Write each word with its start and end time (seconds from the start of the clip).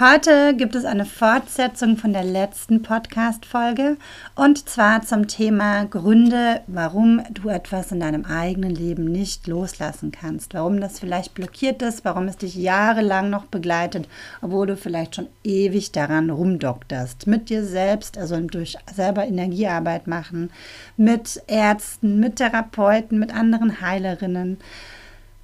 Heute 0.00 0.54
gibt 0.54 0.76
es 0.76 0.84
eine 0.84 1.04
Fortsetzung 1.04 1.96
von 1.96 2.12
der 2.12 2.22
letzten 2.22 2.82
Podcast-Folge 2.82 3.96
und 4.36 4.68
zwar 4.68 5.02
zum 5.02 5.26
Thema 5.26 5.86
Gründe, 5.86 6.60
warum 6.68 7.20
du 7.32 7.48
etwas 7.48 7.90
in 7.90 7.98
deinem 7.98 8.24
eigenen 8.24 8.70
Leben 8.70 9.06
nicht 9.06 9.48
loslassen 9.48 10.12
kannst. 10.12 10.54
Warum 10.54 10.80
das 10.80 11.00
vielleicht 11.00 11.34
blockiert 11.34 11.82
ist, 11.82 12.04
warum 12.04 12.28
es 12.28 12.36
dich 12.36 12.54
jahrelang 12.54 13.28
noch 13.28 13.46
begleitet, 13.46 14.08
obwohl 14.40 14.68
du 14.68 14.76
vielleicht 14.76 15.16
schon 15.16 15.26
ewig 15.42 15.90
daran 15.90 16.30
rumdokterst. 16.30 17.26
Mit 17.26 17.50
dir 17.50 17.64
selbst, 17.64 18.18
also 18.18 18.38
durch 18.38 18.76
selber 18.94 19.26
Energiearbeit 19.26 20.06
machen, 20.06 20.52
mit 20.96 21.42
Ärzten, 21.48 22.20
mit 22.20 22.36
Therapeuten, 22.36 23.18
mit 23.18 23.34
anderen 23.34 23.80
Heilerinnen. 23.80 24.58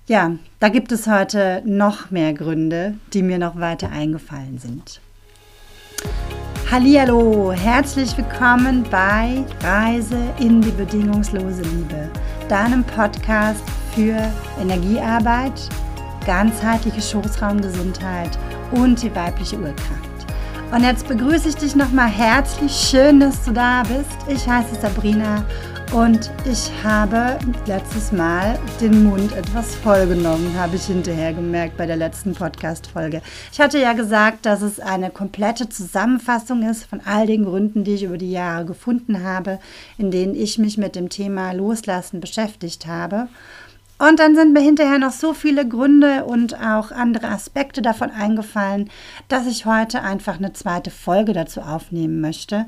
Ja, 0.06 0.32
da 0.60 0.68
gibt 0.68 0.92
es 0.92 1.06
heute 1.06 1.62
noch 1.64 2.10
mehr 2.10 2.34
Gründe, 2.34 2.92
die 3.14 3.22
mir 3.22 3.38
noch 3.38 3.58
weiter 3.58 3.90
eingefallen 3.90 4.58
sind. 4.58 5.00
Hallo, 6.70 7.52
herzlich 7.52 8.14
willkommen 8.14 8.84
bei 8.90 9.42
Reise 9.62 10.18
in 10.38 10.60
die 10.60 10.72
bedingungslose 10.72 11.62
Liebe, 11.62 12.10
deinem 12.50 12.84
Podcast 12.84 13.62
für 13.94 14.30
Energiearbeit, 14.60 15.70
ganzheitliche 16.26 17.00
Schoßraumgesundheit 17.00 18.38
und 18.72 19.02
die 19.02 19.14
weibliche 19.14 19.56
Urkraft. 19.56 20.26
Und 20.70 20.82
jetzt 20.82 21.08
begrüße 21.08 21.48
ich 21.48 21.56
dich 21.56 21.74
nochmal 21.74 22.08
herzlich. 22.08 22.72
Schön, 22.72 23.20
dass 23.20 23.42
du 23.42 23.52
da 23.52 23.84
bist. 23.84 24.18
Ich 24.28 24.46
heiße 24.46 24.74
Sabrina 24.82 25.46
und 25.94 26.28
ich 26.44 26.72
habe 26.82 27.38
letztes 27.66 28.10
Mal 28.10 28.58
den 28.80 29.04
Mund 29.04 29.32
etwas 29.32 29.76
vollgenommen, 29.76 30.58
habe 30.58 30.74
ich 30.74 30.86
hinterher 30.86 31.32
gemerkt 31.32 31.76
bei 31.76 31.86
der 31.86 31.96
letzten 31.96 32.34
Podcast-Folge. 32.34 33.22
Ich 33.52 33.60
hatte 33.60 33.78
ja 33.78 33.92
gesagt, 33.92 34.44
dass 34.44 34.60
es 34.60 34.80
eine 34.80 35.10
komplette 35.10 35.68
Zusammenfassung 35.68 36.68
ist 36.68 36.84
von 36.84 37.00
all 37.04 37.28
den 37.28 37.44
Gründen, 37.44 37.84
die 37.84 37.94
ich 37.94 38.02
über 38.02 38.18
die 38.18 38.32
Jahre 38.32 38.64
gefunden 38.64 39.22
habe, 39.22 39.60
in 39.96 40.10
denen 40.10 40.34
ich 40.34 40.58
mich 40.58 40.78
mit 40.78 40.96
dem 40.96 41.10
Thema 41.10 41.52
Loslassen 41.52 42.18
beschäftigt 42.18 42.88
habe. 42.88 43.28
Und 43.96 44.18
dann 44.18 44.34
sind 44.34 44.52
mir 44.52 44.62
hinterher 44.62 44.98
noch 44.98 45.12
so 45.12 45.32
viele 45.32 45.66
Gründe 45.66 46.24
und 46.24 46.60
auch 46.60 46.90
andere 46.90 47.28
Aspekte 47.28 47.82
davon 47.82 48.10
eingefallen, 48.10 48.90
dass 49.28 49.46
ich 49.46 49.64
heute 49.64 50.02
einfach 50.02 50.38
eine 50.38 50.52
zweite 50.52 50.90
Folge 50.90 51.32
dazu 51.32 51.60
aufnehmen 51.60 52.20
möchte 52.20 52.66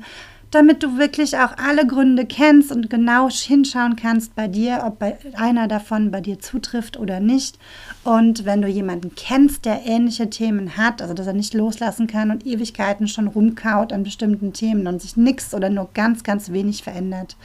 damit 0.51 0.81
du 0.81 0.97
wirklich 0.97 1.37
auch 1.37 1.57
alle 1.57 1.85
Gründe 1.85 2.25
kennst 2.25 2.71
und 2.71 2.89
genau 2.89 3.29
hinschauen 3.29 3.95
kannst 3.95 4.35
bei 4.35 4.47
dir, 4.47 4.83
ob 4.85 4.99
bei 4.99 5.17
einer 5.35 5.67
davon 5.67 6.09
bei 6.09 6.21
dir 6.21 6.39
zutrifft 6.39 6.97
oder 6.97 7.19
nicht. 7.19 7.59
Und 8.03 8.45
wenn 8.45 8.61
du 8.61 8.67
jemanden 8.67 9.13
kennst, 9.15 9.65
der 9.65 9.85
ähnliche 9.85 10.29
Themen 10.29 10.77
hat, 10.77 11.01
also 11.01 11.13
dass 11.13 11.27
er 11.27 11.33
nicht 11.33 11.53
loslassen 11.53 12.07
kann 12.07 12.31
und 12.31 12.45
Ewigkeiten 12.45 13.07
schon 13.07 13.27
rumkaut 13.27 13.91
an 13.91 14.03
bestimmten 14.03 14.53
Themen 14.53 14.87
und 14.87 15.01
sich 15.01 15.17
nichts 15.17 15.53
oder 15.53 15.69
nur 15.69 15.89
ganz, 15.93 16.23
ganz 16.23 16.51
wenig 16.51 16.83
verändert, 16.83 17.35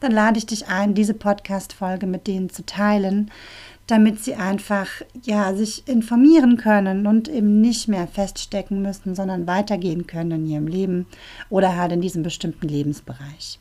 dann 0.00 0.12
lade 0.12 0.38
ich 0.38 0.46
dich 0.46 0.68
ein, 0.68 0.94
diese 0.94 1.14
Podcast-Folge 1.14 2.06
mit 2.06 2.26
denen 2.26 2.50
zu 2.50 2.64
teilen 2.64 3.30
damit 3.88 4.22
sie 4.22 4.34
einfach 4.34 4.86
ja 5.22 5.54
sich 5.54 5.88
informieren 5.88 6.56
können 6.58 7.06
und 7.06 7.26
eben 7.26 7.60
nicht 7.60 7.88
mehr 7.88 8.06
feststecken 8.06 8.82
müssen, 8.82 9.14
sondern 9.14 9.46
weitergehen 9.46 10.06
können 10.06 10.44
in 10.44 10.46
ihrem 10.46 10.66
Leben 10.66 11.06
oder 11.50 11.76
halt 11.76 11.92
in 11.92 12.00
diesem 12.00 12.22
bestimmten 12.22 12.68
Lebensbereich. 12.68 13.58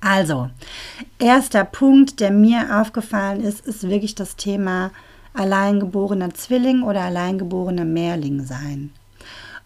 Also, 0.00 0.50
erster 1.18 1.64
Punkt, 1.64 2.20
der 2.20 2.30
mir 2.30 2.80
aufgefallen 2.80 3.40
ist, 3.40 3.66
ist 3.66 3.88
wirklich 3.88 4.14
das 4.14 4.36
Thema 4.36 4.92
alleingeborener 5.34 6.34
Zwilling 6.34 6.82
oder 6.82 7.00
alleingeborener 7.02 7.86
Mehrling 7.86 8.44
sein. 8.44 8.90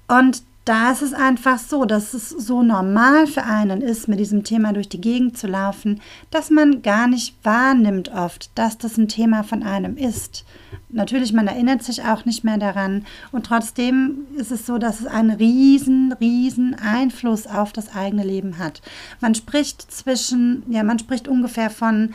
Und 0.09 0.43
da 0.67 0.91
ist 0.91 1.01
es 1.01 1.15
einfach 1.15 1.61
so, 1.61 1.85
dass 1.85 2.13
es 2.13 2.29
so 2.29 2.61
normal 2.61 3.29
für 3.29 3.45
einen 3.45 3.81
ist, 3.81 4.09
mit 4.09 4.19
diesem 4.19 4.43
Thema 4.43 4.73
durch 4.73 4.89
die 4.89 5.01
Gegend 5.01 5.39
zu 5.39 5.47
laufen, 5.47 6.01
dass 6.33 6.51
man 6.51 6.83
gar 6.83 7.07
nicht 7.07 7.37
wahrnimmt 7.45 8.09
oft, 8.09 8.51
dass 8.57 8.77
das 8.77 8.99
ein 8.99 9.07
Thema 9.07 9.45
von 9.45 9.63
einem 9.63 9.97
ist. 9.97 10.45
Natürlich, 10.89 11.33
man 11.33 11.47
erinnert 11.47 11.85
sich 11.85 12.03
auch 12.03 12.25
nicht 12.25 12.43
mehr 12.43 12.59
daran 12.59 13.07
und 13.31 13.47
trotzdem 13.47 14.27
ist 14.37 14.51
es 14.51 14.67
so, 14.67 14.79
dass 14.79 14.99
es 14.99 15.07
einen 15.07 15.31
riesen, 15.31 16.13
riesen 16.21 16.75
Einfluss 16.75 17.47
auf 17.47 17.73
das 17.73 17.95
eigene 17.95 18.25
Leben 18.25 18.59
hat. 18.59 18.83
Man 19.21 19.37
spricht 19.37 19.83
zwischen, 19.93 20.65
ja, 20.69 20.83
man 20.83 20.99
spricht 20.99 21.29
ungefähr 21.29 21.71
von 21.71 22.13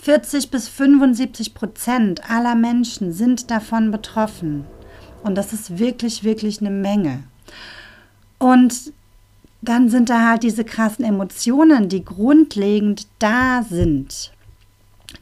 40 0.00 0.50
bis 0.50 0.68
75 0.68 1.54
Prozent 1.54 2.28
aller 2.28 2.56
Menschen 2.56 3.12
sind 3.12 3.52
davon 3.52 3.92
betroffen. 3.92 4.64
Und 5.22 5.36
das 5.36 5.52
ist 5.52 5.78
wirklich, 5.78 6.24
wirklich 6.24 6.60
eine 6.60 6.70
Menge. 6.70 7.22
Und 8.42 8.92
dann 9.60 9.88
sind 9.88 10.10
da 10.10 10.30
halt 10.30 10.42
diese 10.42 10.64
krassen 10.64 11.04
Emotionen, 11.04 11.88
die 11.88 12.04
grundlegend 12.04 13.06
da 13.20 13.62
sind, 13.62 14.32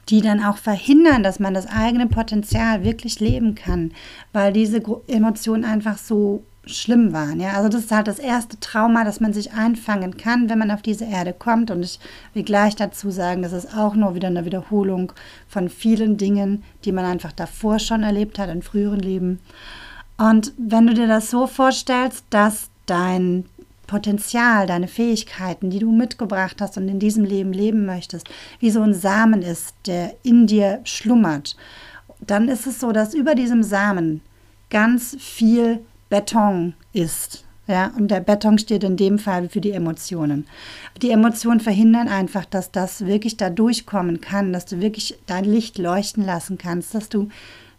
die 0.09 0.23
dann 0.23 0.43
auch 0.43 0.57
verhindern, 0.57 1.23
dass 1.23 1.39
man 1.39 1.53
das 1.53 1.67
eigene 1.67 2.07
Potenzial 2.07 2.83
wirklich 2.83 3.21
leben 3.21 3.55
kann, 3.55 3.93
weil 4.33 4.55
diese 4.55 4.83
Emotionen 5.07 5.67
einfach 5.67 5.99
so 5.99 6.43
schlimm 6.65 7.13
waren. 7.13 7.41
Ja? 7.41 7.53
Also 7.59 7.69
das 7.69 7.83
ist 7.83 7.93
halt 7.93 8.07
das 8.07 8.19
erste 8.19 8.59
Trauma, 8.59 9.05
das 9.05 9.21
man 9.21 9.35
sich 9.35 9.53
einfangen 9.53 10.17
kann, 10.17 10.49
wenn 10.49 10.59
man 10.59 10.71
auf 10.71 10.81
diese 10.81 11.05
Erde 11.05 11.35
kommt. 11.35 11.71
Und 11.71 11.83
ich 11.83 12.01
will 12.33 12.43
gleich 12.43 12.75
dazu 12.75 13.11
sagen, 13.11 13.43
das 13.43 13.53
ist 13.53 13.77
auch 13.77 13.95
nur 13.95 14.15
wieder 14.15 14.29
eine 14.29 14.47
Wiederholung 14.47 15.13
von 15.47 15.69
vielen 15.69 16.17
Dingen, 16.17 16.63
die 16.87 16.93
man 16.93 17.05
einfach 17.05 17.33
davor 17.33 17.81
schon 17.81 18.03
erlebt 18.03 18.39
hat 18.39 18.49
in 18.49 18.63
früheren 18.63 19.01
Leben. 19.01 19.41
Und 20.17 20.55
wenn 20.57 20.87
du 20.87 20.95
dir 20.95 21.07
das 21.07 21.29
so 21.31 21.47
vorstellst, 21.47 22.25
dass 22.31 22.70
dein 22.91 23.45
Potenzial, 23.87 24.67
deine 24.67 24.87
Fähigkeiten, 24.87 25.71
die 25.71 25.81
du 25.81 25.91
mitgebracht 25.91 26.61
hast 26.61 26.77
und 26.77 26.89
in 26.89 27.01
diesem 27.01 27.25
Leben 27.25 27.53
leben 27.53 27.87
möchtest, 27.87 28.29
wie 28.61 28.71
so 28.71 28.83
ein 28.83 28.95
Samen 28.95 29.43
ist, 29.43 29.75
der 29.87 30.15
in 30.23 30.47
dir 30.47 30.81
schlummert, 30.85 31.57
dann 32.21 32.49
ist 32.49 32.67
es 32.67 32.79
so, 32.79 32.93
dass 32.93 33.15
über 33.15 33.35
diesem 33.35 33.63
Samen 33.63 34.21
ganz 34.69 35.17
viel 35.19 35.81
Beton 36.09 36.75
ist. 36.93 37.45
Ja, 37.67 37.93
und 37.97 38.11
der 38.11 38.21
Beton 38.21 38.59
steht 38.59 38.83
in 38.83 38.97
dem 38.97 39.19
Fall 39.19 39.49
für 39.49 39.61
die 39.61 39.71
Emotionen. 39.71 40.47
Die 41.03 41.11
Emotionen 41.11 41.61
verhindern 41.61 42.09
einfach, 42.09 42.45
dass 42.45 42.73
das 42.73 43.07
wirklich 43.07 43.37
da 43.37 43.49
durchkommen 43.49 44.21
kann, 44.21 44.53
dass 44.53 44.67
du 44.67 44.81
wirklich 44.81 45.19
dein 45.27 45.45
Licht 45.45 45.79
leuchten 45.79 46.25
lassen 46.25 46.59
kannst, 46.59 46.95
dass 46.95 47.09
du 47.09 47.29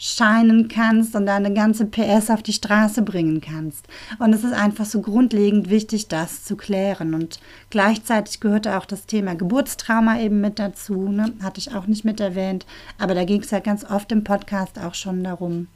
scheinen 0.04 0.68
kannst 0.68 1.16
und 1.16 1.28
deine 1.28 1.54
ganze 1.54 1.86
PS 1.86 2.32
auf 2.32 2.42
die 2.42 2.54
Straße 2.54 3.04
bringen 3.04 3.40
kannst. 3.40 3.86
Und 4.18 4.34
es 4.34 4.44
ist 4.44 4.54
einfach 4.54 4.86
so 4.86 5.00
grundlegend 5.00 5.70
wichtig, 5.70 6.08
das 6.08 6.44
zu 6.44 6.56
klären. 6.56 7.14
Und 7.14 7.40
gleichzeitig 7.70 8.40
gehörte 8.40 8.80
auch 8.80 8.86
das 8.88 9.06
Thema 9.06 9.36
Geburtstrauma 9.36 10.20
eben 10.20 10.42
mit 10.42 10.58
dazu. 10.58 11.10
Ne? 11.10 11.34
Hatte 11.44 11.60
ich 11.60 11.76
auch 11.76 11.86
nicht 11.86 12.04
mit 12.04 12.20
erwähnt. 12.20 12.66
Aber 12.98 13.14
da 13.14 13.26
ging 13.26 13.42
es 13.42 13.52
ja 13.52 13.60
ganz 13.60 13.86
oft 13.86 14.12
im 14.12 14.24
Podcast 14.24 14.80
auch 14.80 14.96
schon 14.96 15.24
darum. 15.24 15.68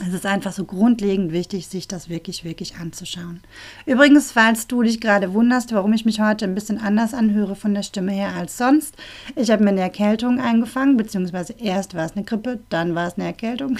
Es 0.00 0.14
ist 0.14 0.26
einfach 0.26 0.52
so 0.52 0.64
grundlegend 0.64 1.32
wichtig, 1.32 1.66
sich 1.66 1.88
das 1.88 2.08
wirklich, 2.08 2.44
wirklich 2.44 2.76
anzuschauen. 2.76 3.40
Übrigens, 3.84 4.30
falls 4.30 4.68
du 4.68 4.82
dich 4.82 5.00
gerade 5.00 5.34
wunderst, 5.34 5.72
warum 5.72 5.92
ich 5.92 6.04
mich 6.04 6.20
heute 6.20 6.44
ein 6.44 6.54
bisschen 6.54 6.78
anders 6.78 7.14
anhöre 7.14 7.56
von 7.56 7.74
der 7.74 7.82
Stimme 7.82 8.12
her 8.12 8.32
als 8.36 8.56
sonst, 8.56 8.94
ich 9.34 9.50
habe 9.50 9.64
mir 9.64 9.70
eine 9.70 9.80
Erkältung 9.80 10.40
eingefangen, 10.40 10.96
beziehungsweise 10.96 11.54
erst 11.58 11.94
war 11.94 12.06
es 12.06 12.12
eine 12.12 12.24
Grippe, 12.24 12.60
dann 12.68 12.94
war 12.94 13.08
es 13.08 13.14
eine 13.14 13.26
Erkältung. 13.26 13.78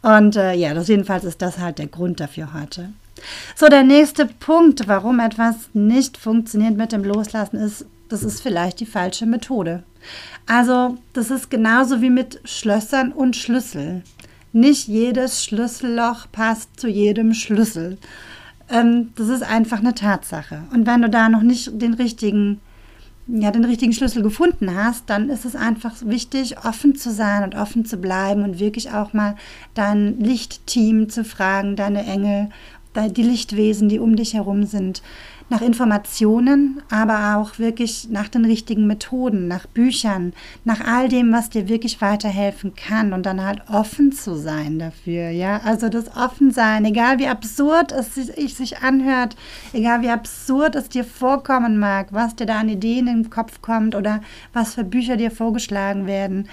Und 0.00 0.36
äh, 0.36 0.54
ja, 0.54 0.72
das 0.72 0.88
jedenfalls 0.88 1.24
ist 1.24 1.42
das 1.42 1.58
halt 1.58 1.78
der 1.78 1.88
Grund 1.88 2.20
dafür 2.20 2.54
heute. 2.54 2.90
So, 3.54 3.66
der 3.66 3.82
nächste 3.82 4.24
Punkt, 4.24 4.88
warum 4.88 5.20
etwas 5.20 5.68
nicht 5.74 6.16
funktioniert 6.16 6.78
mit 6.78 6.92
dem 6.92 7.04
Loslassen, 7.04 7.56
ist, 7.56 7.84
das 8.08 8.22
ist 8.22 8.40
vielleicht 8.40 8.80
die 8.80 8.86
falsche 8.86 9.26
Methode. 9.26 9.82
Also, 10.46 10.96
das 11.12 11.30
ist 11.30 11.50
genauso 11.50 12.00
wie 12.00 12.10
mit 12.10 12.40
Schlössern 12.44 13.12
und 13.12 13.36
Schlüssel. 13.36 14.02
Nicht 14.52 14.88
jedes 14.88 15.44
Schlüsselloch 15.44 16.26
passt 16.32 16.80
zu 16.80 16.88
jedem 16.88 17.34
Schlüssel. 17.34 17.98
Ähm, 18.70 19.10
das 19.16 19.28
ist 19.28 19.42
einfach 19.42 19.78
eine 19.78 19.94
Tatsache. 19.94 20.62
Und 20.72 20.86
wenn 20.86 21.02
du 21.02 21.10
da 21.10 21.28
noch 21.28 21.42
nicht 21.42 21.80
den 21.80 21.94
richtigen, 21.94 22.60
ja, 23.26 23.50
den 23.50 23.64
richtigen 23.64 23.92
Schlüssel 23.92 24.22
gefunden 24.22 24.74
hast, 24.74 25.10
dann 25.10 25.28
ist 25.28 25.44
es 25.44 25.54
einfach 25.54 25.94
wichtig, 26.02 26.64
offen 26.64 26.94
zu 26.96 27.10
sein 27.12 27.44
und 27.44 27.54
offen 27.54 27.84
zu 27.84 27.98
bleiben 27.98 28.42
und 28.42 28.58
wirklich 28.58 28.90
auch 28.90 29.12
mal 29.12 29.36
dein 29.74 30.18
Lichtteam 30.18 31.08
zu 31.10 31.24
fragen, 31.24 31.76
deine 31.76 32.04
Engel, 32.06 32.48
die 33.10 33.22
Lichtwesen, 33.22 33.88
die 33.88 33.98
um 33.98 34.16
dich 34.16 34.34
herum 34.34 34.64
sind, 34.64 35.02
nach 35.50 35.62
Informationen, 35.62 36.82
aber 36.90 37.36
auch 37.36 37.58
wirklich 37.58 38.08
nach 38.10 38.28
den 38.28 38.44
richtigen 38.44 38.86
Methoden, 38.86 39.48
nach 39.48 39.66
Büchern, 39.66 40.34
nach 40.64 40.80
all 40.80 41.08
dem, 41.08 41.32
was 41.32 41.50
dir 41.50 41.68
wirklich 41.68 42.00
weiterhelfen 42.00 42.74
kann 42.74 43.12
und 43.12 43.24
dann 43.24 43.42
halt 43.42 43.62
offen 43.70 44.12
zu 44.12 44.36
sein 44.36 44.78
dafür, 44.78 45.30
ja. 45.30 45.60
Also 45.64 45.88
das 45.88 46.14
Offensein, 46.16 46.84
egal 46.84 47.18
wie 47.18 47.28
absurd 47.28 47.92
es 47.92 48.14
sich 48.14 48.78
anhört, 48.78 49.36
egal 49.72 50.02
wie 50.02 50.10
absurd 50.10 50.74
es 50.74 50.88
dir 50.88 51.04
vorkommen 51.04 51.78
mag, 51.78 52.08
was 52.10 52.36
dir 52.36 52.46
da 52.46 52.58
an 52.58 52.68
Ideen 52.68 53.06
im 53.06 53.30
Kopf 53.30 53.62
kommt 53.62 53.94
oder 53.94 54.20
was 54.52 54.74
für 54.74 54.84
Bücher 54.84 55.16
dir 55.16 55.30
vorgeschlagen 55.30 56.06
werden. 56.06 56.48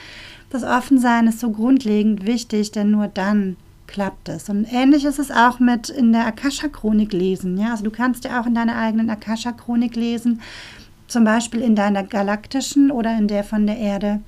Das 0.49 0.63
Offensein 0.63 1.27
ist 1.27 1.41
so 1.41 1.49
grundlegend 1.51 2.25
wichtig, 2.25 2.71
denn 2.71 2.91
nur 2.91 3.07
dann 3.07 3.57
klappt 3.87 4.29
es. 4.29 4.49
Und 4.49 4.65
ähnlich 4.71 5.05
ist 5.05 5.19
es 5.19 5.31
auch 5.31 5.59
mit 5.59 5.89
in 5.89 6.11
der 6.11 6.25
Akasha-Chronik 6.27 7.13
lesen. 7.13 7.57
Ja? 7.57 7.71
Also 7.71 7.83
du 7.83 7.91
kannst 7.91 8.23
ja 8.23 8.41
auch 8.41 8.45
in 8.45 8.55
deiner 8.55 8.77
eigenen 8.77 9.09
Akasha-Chronik 9.09 9.95
lesen, 9.95 10.41
zum 11.07 11.23
Beispiel 11.23 11.61
in 11.61 11.75
deiner 11.75 12.03
galaktischen 12.03 12.91
oder 12.91 13.17
in 13.17 13.27
der 13.27 13.43
von 13.43 13.67
der 13.67 13.77
Erde. 13.77 14.21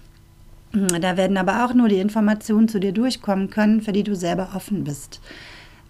Da 0.71 1.17
werden 1.17 1.37
aber 1.37 1.65
auch 1.65 1.73
nur 1.73 1.87
die 1.87 1.99
Informationen 1.99 2.67
zu 2.67 2.79
dir 2.79 2.91
durchkommen 2.91 3.49
können, 3.49 3.81
für 3.81 3.93
die 3.93 4.03
du 4.03 4.15
selber 4.15 4.49
offen 4.53 4.83
bist. 4.83 5.21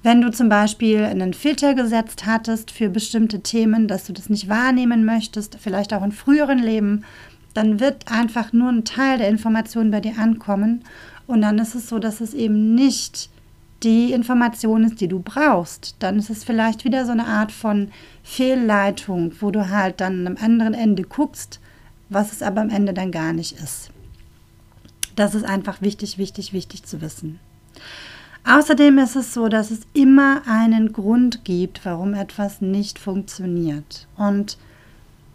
Wenn 0.03 0.21
du 0.21 0.31
zum 0.31 0.47
Beispiel 0.47 1.03
einen 1.03 1.33
Filter 1.33 1.73
gesetzt 1.73 2.25
hattest 2.25 2.71
für 2.71 2.89
bestimmte 2.89 3.41
Themen, 3.41 3.87
dass 3.87 4.05
du 4.05 4.13
das 4.13 4.29
nicht 4.29 4.47
wahrnehmen 4.47 5.03
möchtest, 5.03 5.57
vielleicht 5.59 5.93
auch 5.93 6.03
in 6.03 6.11
früheren 6.11 6.59
Leben, 6.59 7.03
dann 7.53 7.79
wird 7.79 8.09
einfach 8.09 8.53
nur 8.53 8.69
ein 8.69 8.85
Teil 8.85 9.17
der 9.17 9.29
Informationen 9.29 9.89
bei 9.89 9.99
dir 9.99 10.19
ankommen. 10.19 10.83
Und 11.25 11.41
dann 11.41 11.57
ist 11.57 11.73
es 11.73 11.89
so, 11.89 11.97
dass 11.97 12.21
es 12.21 12.33
eben 12.35 12.75
nicht 12.75 13.29
die 13.83 14.11
Information 14.11 14.83
ist, 14.83 15.01
die 15.01 15.07
du 15.07 15.19
brauchst. 15.19 15.95
Dann 15.99 16.17
ist 16.17 16.29
es 16.29 16.43
vielleicht 16.43 16.83
wieder 16.83 17.05
so 17.05 17.11
eine 17.11 17.27
Art 17.27 17.51
von 17.51 17.91
Fehlleitung, 18.23 19.33
wo 19.39 19.51
du 19.51 19.69
halt 19.69 20.01
dann 20.01 20.25
am 20.25 20.37
anderen 20.37 20.73
Ende 20.73 21.03
guckst, 21.03 21.59
was 22.09 22.31
es 22.31 22.41
aber 22.41 22.61
am 22.61 22.69
Ende 22.69 22.93
dann 22.93 23.11
gar 23.11 23.33
nicht 23.33 23.53
ist. 23.53 23.91
Das 25.15 25.35
ist 25.35 25.45
einfach 25.45 25.81
wichtig, 25.81 26.17
wichtig, 26.17 26.53
wichtig 26.53 26.83
zu 26.83 27.01
wissen. 27.01 27.39
Außerdem 28.45 28.97
ist 28.99 29.15
es 29.15 29.33
so, 29.33 29.49
dass 29.49 29.71
es 29.71 29.81
immer 29.93 30.43
einen 30.47 30.93
Grund 30.93 31.43
gibt, 31.43 31.85
warum 31.85 32.13
etwas 32.13 32.61
nicht 32.61 32.97
funktioniert. 32.97 34.07
Und 34.15 34.57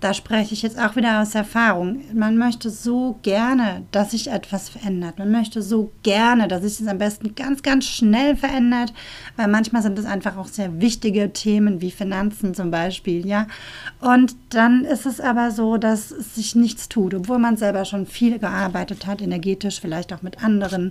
da 0.03 0.15
spreche 0.15 0.53
ich 0.53 0.63
jetzt 0.63 0.81
auch 0.81 0.97
wieder 0.97 1.23
aus 1.23 1.37
Erfahrung. 1.37 2.03
Man 2.13 2.37
möchte 2.37 2.71
so 2.71 3.21
gerne, 3.23 3.85
dass 3.93 4.11
sich 4.11 4.29
etwas 4.29 4.69
verändert. 4.69 5.21
Man 5.21 5.31
möchte 5.31 5.63
so 5.63 5.93
gerne, 6.03 6.49
dass 6.49 6.63
sich 6.63 6.81
es 6.81 6.89
am 6.89 6.99
besten 6.99 7.37
ganz, 7.37 7.63
ganz 7.63 7.87
schnell 7.87 8.35
verändert, 8.35 8.93
weil 9.37 9.47
manchmal 9.47 9.81
sind 9.81 9.97
es 10.01 10.05
einfach 10.05 10.37
auch 10.37 10.49
sehr 10.49 10.81
wichtige 10.81 11.33
Themen 11.33 11.81
wie 11.81 11.93
Finanzen 11.93 12.53
zum 12.53 12.73
Beispiel, 12.73 13.25
ja. 13.25 13.47
Und 14.01 14.35
dann 14.49 14.85
ist 14.85 15.07
es 15.07 15.21
aber 15.21 15.53
so, 15.53 15.77
dass 15.77 16.09
sich 16.09 16.57
nichts 16.57 16.89
tut, 16.89 17.15
obwohl 17.15 17.39
man 17.39 17.57
selber 17.57 17.85
schon 17.85 18.05
viel 18.07 18.41
gearbeitet 18.41 19.07
hat, 19.07 19.23
energetisch, 19.23 19.81
vielleicht 19.81 20.13
auch 20.13 20.23
mit 20.23 20.43
anderen. 20.43 20.91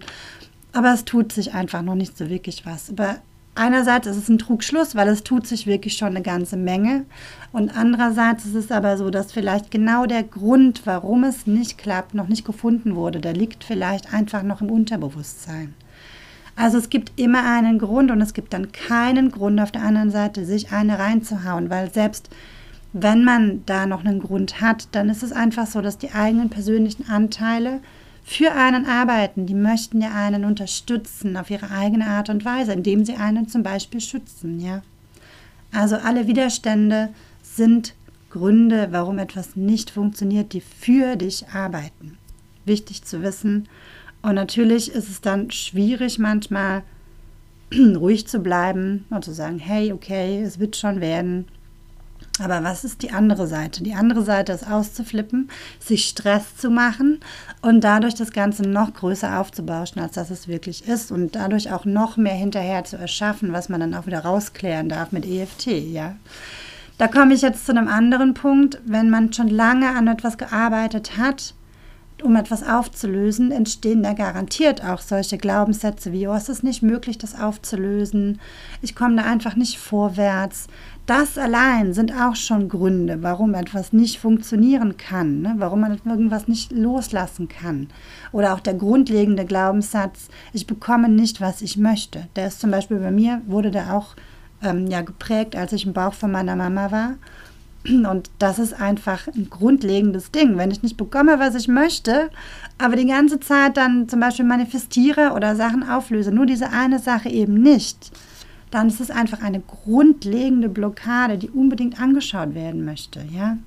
Aber 0.71 0.93
es 0.93 1.03
tut 1.03 1.33
sich 1.33 1.53
einfach 1.53 1.81
noch 1.81 1.95
nicht 1.95 2.17
so 2.17 2.29
wirklich 2.29 2.65
was. 2.65 2.89
Aber 2.89 3.17
einerseits 3.55 4.07
ist 4.07 4.17
es 4.17 4.29
ein 4.29 4.37
Trugschluss, 4.37 4.95
weil 4.95 5.07
es 5.07 5.23
tut 5.23 5.47
sich 5.47 5.67
wirklich 5.67 5.97
schon 5.97 6.09
eine 6.09 6.21
ganze 6.21 6.57
Menge. 6.57 7.05
Und 7.51 7.75
andererseits 7.75 8.45
ist 8.45 8.55
es 8.55 8.71
aber 8.71 8.97
so, 8.97 9.09
dass 9.09 9.31
vielleicht 9.31 9.71
genau 9.71 10.05
der 10.05 10.23
Grund, 10.23 10.81
warum 10.85 11.23
es 11.23 11.47
nicht 11.47 11.77
klappt, 11.77 12.13
noch 12.13 12.27
nicht 12.27 12.45
gefunden 12.45 12.95
wurde. 12.95 13.19
Der 13.19 13.33
liegt 13.33 13.63
vielleicht 13.63 14.13
einfach 14.13 14.43
noch 14.43 14.61
im 14.61 14.71
Unterbewusstsein. 14.71 15.73
Also 16.55 16.77
es 16.77 16.89
gibt 16.89 17.13
immer 17.19 17.43
einen 17.43 17.79
Grund 17.79 18.11
und 18.11 18.21
es 18.21 18.33
gibt 18.33 18.53
dann 18.53 18.71
keinen 18.71 19.31
Grund 19.31 19.59
auf 19.59 19.71
der 19.71 19.83
anderen 19.83 20.11
Seite, 20.11 20.45
sich 20.45 20.71
eine 20.71 20.99
reinzuhauen, 20.99 21.69
weil 21.69 21.91
selbst 21.91 22.29
wenn 22.93 23.23
man 23.23 23.63
da 23.65 23.85
noch 23.85 24.03
einen 24.03 24.19
Grund 24.19 24.59
hat, 24.59 24.89
dann 24.91 25.09
ist 25.09 25.23
es 25.23 25.31
einfach 25.31 25.65
so, 25.65 25.81
dass 25.81 25.97
die 25.97 26.11
eigenen 26.11 26.49
persönlichen 26.49 27.09
Anteile 27.09 27.79
für 28.31 28.53
einen 28.53 28.85
arbeiten. 28.85 29.45
Die 29.45 29.53
möchten 29.53 30.01
ja 30.01 30.11
einen 30.13 30.45
unterstützen 30.45 31.35
auf 31.35 31.49
ihre 31.49 31.69
eigene 31.69 32.07
Art 32.07 32.29
und 32.29 32.45
Weise, 32.45 32.71
indem 32.71 33.03
sie 33.03 33.15
einen 33.15 33.49
zum 33.49 33.61
Beispiel 33.61 33.99
schützen. 33.99 34.61
Ja? 34.61 34.83
Also 35.73 35.97
alle 35.97 36.27
Widerstände 36.27 37.09
sind 37.43 37.93
Gründe, 38.29 38.87
warum 38.91 39.19
etwas 39.19 39.57
nicht 39.57 39.89
funktioniert, 39.89 40.53
die 40.53 40.61
für 40.61 41.17
dich 41.17 41.49
arbeiten. 41.49 42.17
Wichtig 42.63 43.03
zu 43.03 43.21
wissen. 43.21 43.67
Und 44.21 44.35
natürlich 44.35 44.89
ist 44.91 45.09
es 45.09 45.19
dann 45.19 45.51
schwierig 45.51 46.17
manchmal 46.17 46.83
ruhig 47.73 48.27
zu 48.27 48.39
bleiben 48.39 49.05
und 49.09 49.25
zu 49.25 49.33
sagen, 49.33 49.59
hey, 49.59 49.91
okay, 49.91 50.41
es 50.41 50.57
wird 50.57 50.77
schon 50.77 51.01
werden. 51.01 51.49
Aber 52.41 52.63
was 52.63 52.83
ist 52.83 53.01
die 53.01 53.11
andere 53.11 53.47
Seite? 53.47 53.83
Die 53.83 53.93
andere 53.93 54.23
Seite 54.23 54.51
ist 54.51 54.67
auszuflippen, 54.67 55.49
sich 55.79 56.05
Stress 56.05 56.55
zu 56.57 56.69
machen 56.69 57.19
und 57.61 57.83
dadurch 57.83 58.15
das 58.15 58.31
Ganze 58.31 58.63
noch 58.63 58.93
größer 58.93 59.39
aufzubauschen, 59.39 60.01
als 60.01 60.13
das 60.13 60.29
es 60.29 60.47
wirklich 60.47 60.87
ist 60.87 61.11
und 61.11 61.35
dadurch 61.35 61.71
auch 61.71 61.85
noch 61.85 62.17
mehr 62.17 62.33
hinterher 62.33 62.83
zu 62.83 62.97
erschaffen, 62.97 63.53
was 63.53 63.69
man 63.69 63.79
dann 63.79 63.93
auch 63.93 64.07
wieder 64.07 64.19
rausklären 64.19 64.89
darf 64.89 65.11
mit 65.11 65.25
EFT, 65.25 65.67
ja. 65.67 66.15
Da 66.97 67.07
komme 67.07 67.33
ich 67.33 67.41
jetzt 67.41 67.65
zu 67.65 67.71
einem 67.71 67.87
anderen 67.87 68.35
Punkt. 68.35 68.79
Wenn 68.85 69.09
man 69.09 69.33
schon 69.33 69.47
lange 69.47 69.89
an 69.89 70.07
etwas 70.07 70.37
gearbeitet 70.37 71.17
hat, 71.17 71.55
um 72.23 72.35
etwas 72.35 72.63
aufzulösen, 72.67 73.51
entstehen 73.51 74.03
da 74.03 74.13
garantiert 74.13 74.83
auch 74.83 75.01
solche 75.01 75.37
Glaubenssätze 75.37 76.11
wie, 76.11 76.27
oh, 76.27 76.33
es 76.33 76.49
ist 76.49 76.63
nicht 76.63 76.81
möglich, 76.81 77.17
das 77.17 77.39
aufzulösen, 77.39 78.39
ich 78.81 78.95
komme 78.95 79.15
da 79.15 79.23
einfach 79.23 79.55
nicht 79.55 79.77
vorwärts. 79.77 80.67
Das 81.05 81.37
allein 81.37 81.93
sind 81.93 82.13
auch 82.13 82.35
schon 82.35 82.69
Gründe, 82.69 83.23
warum 83.23 83.53
etwas 83.53 83.91
nicht 83.91 84.19
funktionieren 84.19 84.97
kann, 84.97 85.41
ne? 85.41 85.55
warum 85.57 85.81
man 85.81 85.99
irgendwas 86.05 86.47
nicht 86.47 86.71
loslassen 86.71 87.47
kann. 87.47 87.87
Oder 88.31 88.53
auch 88.53 88.59
der 88.59 88.75
grundlegende 88.75 89.45
Glaubenssatz, 89.45 90.29
ich 90.53 90.67
bekomme 90.67 91.09
nicht, 91.09 91.41
was 91.41 91.61
ich 91.61 91.75
möchte. 91.75 92.27
Der 92.35 92.47
ist 92.47 92.61
zum 92.61 92.71
Beispiel 92.71 92.97
bei 92.97 93.11
mir, 93.11 93.41
wurde 93.47 93.71
der 93.71 93.95
auch 93.95 94.15
ähm, 94.63 94.87
ja, 94.87 95.01
geprägt, 95.01 95.55
als 95.55 95.73
ich 95.73 95.85
im 95.85 95.93
Bauch 95.93 96.13
von 96.13 96.31
meiner 96.31 96.55
Mama 96.55 96.91
war. 96.91 97.15
Und 97.87 98.29
das 98.39 98.59
ist 98.59 98.73
einfach 98.73 99.27
ein 99.27 99.49
grundlegendes 99.49 100.31
Ding. 100.31 100.57
Wenn 100.57 100.71
ich 100.71 100.83
nicht 100.83 100.97
bekomme, 100.97 101.39
was 101.39 101.55
ich 101.55 101.67
möchte, 101.67 102.29
aber 102.77 102.95
die 102.95 103.07
ganze 103.07 103.39
Zeit 103.39 103.77
dann 103.77 104.07
zum 104.07 104.19
Beispiel 104.19 104.45
manifestiere 104.45 105.31
oder 105.31 105.55
Sachen 105.55 105.87
auflöse, 105.87 106.31
nur 106.31 106.45
diese 106.45 106.69
eine 106.69 106.99
Sache 106.99 107.29
eben 107.29 107.55
nicht, 107.55 108.11
dann 108.71 108.87
ist 108.87 109.01
es 109.01 109.11
einfach 109.11 109.41
eine 109.41 109.59
grundlegende 109.59 110.69
Blockade, 110.69 111.37
die 111.37 111.49
unbedingt 111.49 112.01
angeschaut 112.01 112.55
werden 112.55 112.85
möchte. 112.85 113.21
Ja? 113.31 113.57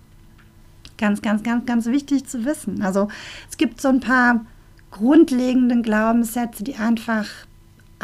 Ganz, 0.97 1.21
ganz, 1.21 1.43
ganz, 1.43 1.67
ganz 1.67 1.87
wichtig 1.87 2.27
zu 2.27 2.45
wissen. 2.45 2.83
Also 2.83 3.09
es 3.51 3.57
gibt 3.57 3.81
so 3.81 3.89
ein 3.89 4.01
paar 4.01 4.47
grundlegenden 4.91 5.83
Glaubenssätze, 5.83 6.65
die 6.65 6.77
einfach 6.77 7.27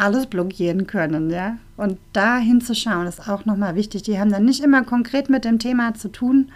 alles 0.01 0.25
blockieren 0.25 0.87
können, 0.87 1.29
ja. 1.29 1.57
Und 1.77 1.99
da 2.11 2.37
hinzuschauen 2.37 3.05
ist 3.05 3.29
auch 3.29 3.45
nochmal 3.45 3.75
wichtig. 3.75 4.03
Die 4.03 4.19
haben 4.19 4.31
dann 4.31 4.45
nicht 4.45 4.63
immer 4.63 4.83
konkret 4.83 5.29
mit 5.29 5.45
dem 5.45 5.59
Thema 5.59 5.93
zu 5.93 6.11
tun. 6.11 6.51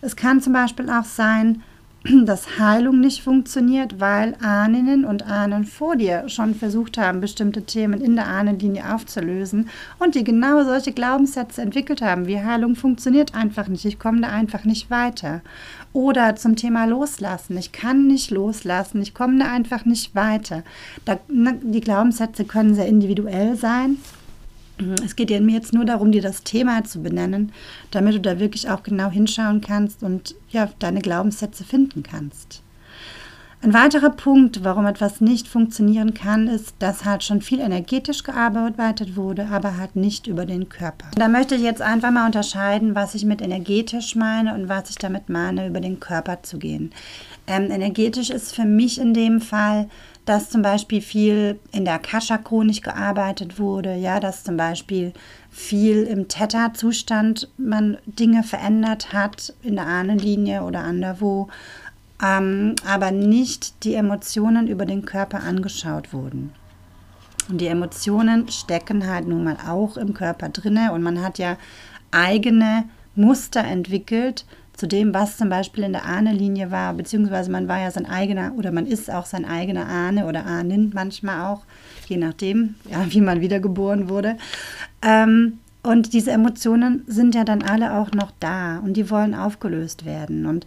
Es 0.00 0.14
kann 0.16 0.40
zum 0.40 0.52
Beispiel 0.52 0.88
auch 0.88 1.04
sein, 1.04 1.62
dass 2.24 2.58
Heilung 2.58 3.00
nicht 3.00 3.22
funktioniert, 3.22 3.98
weil 3.98 4.34
Ahnen 4.42 5.04
und 5.06 5.22
Ahnen 5.22 5.64
vor 5.64 5.96
dir 5.96 6.28
schon 6.28 6.54
versucht 6.54 6.98
haben, 6.98 7.20
bestimmte 7.20 7.62
Themen 7.62 8.00
in 8.00 8.14
der 8.14 8.26
Ahnenlinie 8.26 8.94
aufzulösen 8.94 9.70
und 9.98 10.14
die 10.14 10.24
genau 10.24 10.64
solche 10.64 10.92
Glaubenssätze 10.92 11.62
entwickelt 11.62 12.02
haben, 12.02 12.26
wie 12.26 12.40
Heilung 12.40 12.76
funktioniert 12.76 13.34
einfach 13.34 13.68
nicht, 13.68 13.86
ich 13.86 13.98
komme 13.98 14.20
da 14.20 14.28
einfach 14.28 14.64
nicht 14.64 14.90
weiter. 14.90 15.40
Oder 15.94 16.36
zum 16.36 16.56
Thema 16.56 16.84
Loslassen, 16.84 17.56
ich 17.56 17.72
kann 17.72 18.06
nicht 18.06 18.30
loslassen, 18.30 19.00
ich 19.00 19.14
komme 19.14 19.38
da 19.38 19.50
einfach 19.50 19.84
nicht 19.84 20.14
weiter. 20.14 20.62
Da, 21.04 21.18
ne, 21.28 21.58
die 21.62 21.80
Glaubenssätze 21.80 22.44
können 22.44 22.74
sehr 22.74 22.86
individuell 22.86 23.56
sein 23.56 23.96
es 25.04 25.16
geht 25.16 25.30
mir 25.30 25.52
jetzt 25.52 25.72
nur 25.72 25.84
darum, 25.84 26.12
dir 26.12 26.22
das 26.22 26.42
Thema 26.42 26.84
zu 26.84 27.02
benennen, 27.02 27.52
damit 27.90 28.14
du 28.14 28.20
da 28.20 28.38
wirklich 28.38 28.68
auch 28.70 28.82
genau 28.82 29.10
hinschauen 29.10 29.60
kannst 29.60 30.02
und 30.02 30.34
ja, 30.50 30.68
deine 30.78 31.00
Glaubenssätze 31.00 31.64
finden 31.64 32.02
kannst. 32.02 32.62
Ein 33.64 33.72
weiterer 33.72 34.10
Punkt, 34.10 34.62
warum 34.62 34.84
etwas 34.84 35.22
nicht 35.22 35.48
funktionieren 35.48 36.12
kann, 36.12 36.48
ist, 36.48 36.74
dass 36.80 37.06
halt 37.06 37.24
schon 37.24 37.40
viel 37.40 37.60
energetisch 37.60 38.22
gearbeitet 38.22 39.16
wurde, 39.16 39.48
aber 39.50 39.78
halt 39.78 39.96
nicht 39.96 40.26
über 40.26 40.44
den 40.44 40.68
Körper. 40.68 41.06
Da 41.16 41.28
möchte 41.28 41.54
ich 41.54 41.62
jetzt 41.62 41.80
einfach 41.80 42.10
mal 42.10 42.26
unterscheiden, 42.26 42.94
was 42.94 43.14
ich 43.14 43.24
mit 43.24 43.40
energetisch 43.40 44.16
meine 44.16 44.54
und 44.54 44.68
was 44.68 44.90
ich 44.90 44.96
damit 44.96 45.30
meine, 45.30 45.66
über 45.66 45.80
den 45.80 45.98
Körper 45.98 46.42
zu 46.42 46.58
gehen. 46.58 46.92
Ähm, 47.46 47.70
energetisch 47.70 48.28
ist 48.28 48.54
für 48.54 48.66
mich 48.66 49.00
in 49.00 49.14
dem 49.14 49.40
Fall, 49.40 49.88
dass 50.24 50.50
zum 50.50 50.62
Beispiel 50.62 51.00
viel 51.00 51.58
in 51.72 51.84
der 51.84 51.94
Akasha-Chronik 51.94 52.82
gearbeitet 52.82 53.58
wurde, 53.58 53.94
ja, 53.94 54.20
dass 54.20 54.44
zum 54.44 54.56
Beispiel 54.56 55.12
viel 55.50 56.04
im 56.04 56.28
Theta-Zustand 56.28 57.50
man 57.58 57.98
Dinge 58.06 58.42
verändert 58.42 59.12
hat, 59.12 59.52
in 59.62 59.76
der 59.76 59.86
Ahnenlinie 59.86 60.62
oder 60.62 60.80
anderswo, 60.80 61.48
ähm, 62.24 62.74
aber 62.86 63.10
nicht 63.10 63.84
die 63.84 63.94
Emotionen 63.94 64.66
über 64.68 64.86
den 64.86 65.04
Körper 65.04 65.42
angeschaut 65.42 66.12
wurden. 66.12 66.52
Und 67.48 67.60
die 67.60 67.66
Emotionen 67.66 68.48
stecken 68.48 69.06
halt 69.06 69.28
nun 69.28 69.44
mal 69.44 69.58
auch 69.68 69.98
im 69.98 70.14
Körper 70.14 70.48
drinne 70.48 70.92
und 70.92 71.02
man 71.02 71.22
hat 71.22 71.38
ja 71.38 71.58
eigene 72.10 72.84
Muster 73.14 73.62
entwickelt, 73.62 74.46
zu 74.76 74.86
dem, 74.86 75.14
was 75.14 75.36
zum 75.36 75.48
Beispiel 75.48 75.84
in 75.84 75.92
der 75.92 76.04
Ahnenlinie 76.04 76.70
war, 76.70 76.94
beziehungsweise 76.94 77.50
man 77.50 77.68
war 77.68 77.78
ja 77.80 77.90
sein 77.90 78.06
eigener 78.06 78.52
oder 78.56 78.72
man 78.72 78.86
ist 78.86 79.10
auch 79.10 79.26
sein 79.26 79.44
eigener 79.44 79.86
Ahne 79.86 80.26
oder 80.26 80.46
Ahnin 80.46 80.90
manchmal 80.94 81.52
auch, 81.52 81.62
je 82.08 82.16
nachdem, 82.16 82.74
ja, 82.90 83.04
wie 83.08 83.20
man 83.20 83.40
wiedergeboren 83.40 84.08
wurde. 84.08 84.36
Ähm, 85.02 85.58
und 85.82 86.12
diese 86.12 86.32
Emotionen 86.32 87.04
sind 87.06 87.34
ja 87.34 87.44
dann 87.44 87.62
alle 87.62 87.94
auch 87.94 88.12
noch 88.12 88.32
da 88.40 88.78
und 88.78 88.96
die 88.96 89.10
wollen 89.10 89.34
aufgelöst 89.34 90.04
werden. 90.04 90.46
Und 90.46 90.66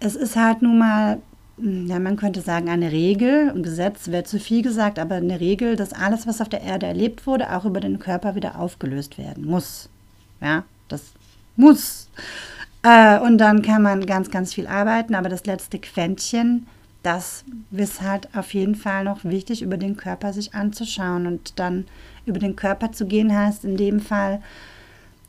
es 0.00 0.16
ist 0.16 0.36
halt 0.36 0.62
nun 0.62 0.78
mal 0.78 1.18
hm, 1.58 1.86
ja, 1.86 1.98
man 1.98 2.16
könnte 2.16 2.40
sagen, 2.40 2.68
eine 2.68 2.92
Regel, 2.92 3.50
ein 3.50 3.62
Gesetz 3.62 4.08
wäre 4.08 4.24
zu 4.24 4.38
viel 4.38 4.62
gesagt, 4.62 4.98
aber 4.98 5.16
eine 5.16 5.40
Regel, 5.40 5.76
dass 5.76 5.92
alles, 5.92 6.26
was 6.26 6.40
auf 6.40 6.48
der 6.48 6.62
Erde 6.62 6.86
erlebt 6.86 7.26
wurde, 7.26 7.54
auch 7.54 7.64
über 7.64 7.80
den 7.80 7.98
Körper 7.98 8.34
wieder 8.34 8.58
aufgelöst 8.58 9.18
werden 9.18 9.44
muss. 9.44 9.88
Ja, 10.40 10.64
das 10.88 11.12
muss. 11.56 12.10
Äh, 12.86 13.18
und 13.18 13.38
dann 13.38 13.62
kann 13.62 13.82
man 13.82 14.06
ganz, 14.06 14.30
ganz 14.30 14.54
viel 14.54 14.68
arbeiten, 14.68 15.16
aber 15.16 15.28
das 15.28 15.44
letzte 15.44 15.80
Quäntchen, 15.80 16.68
das 17.02 17.44
ist 17.72 18.00
halt 18.00 18.28
auf 18.36 18.54
jeden 18.54 18.76
Fall 18.76 19.02
noch 19.02 19.24
wichtig, 19.24 19.60
über 19.62 19.76
den 19.76 19.96
Körper 19.96 20.32
sich 20.32 20.54
anzuschauen 20.54 21.26
und 21.26 21.58
dann 21.58 21.86
über 22.26 22.38
den 22.38 22.54
Körper 22.54 22.92
zu 22.92 23.06
gehen 23.06 23.36
heißt 23.36 23.64
in 23.64 23.76
dem 23.76 23.98
Fall, 23.98 24.40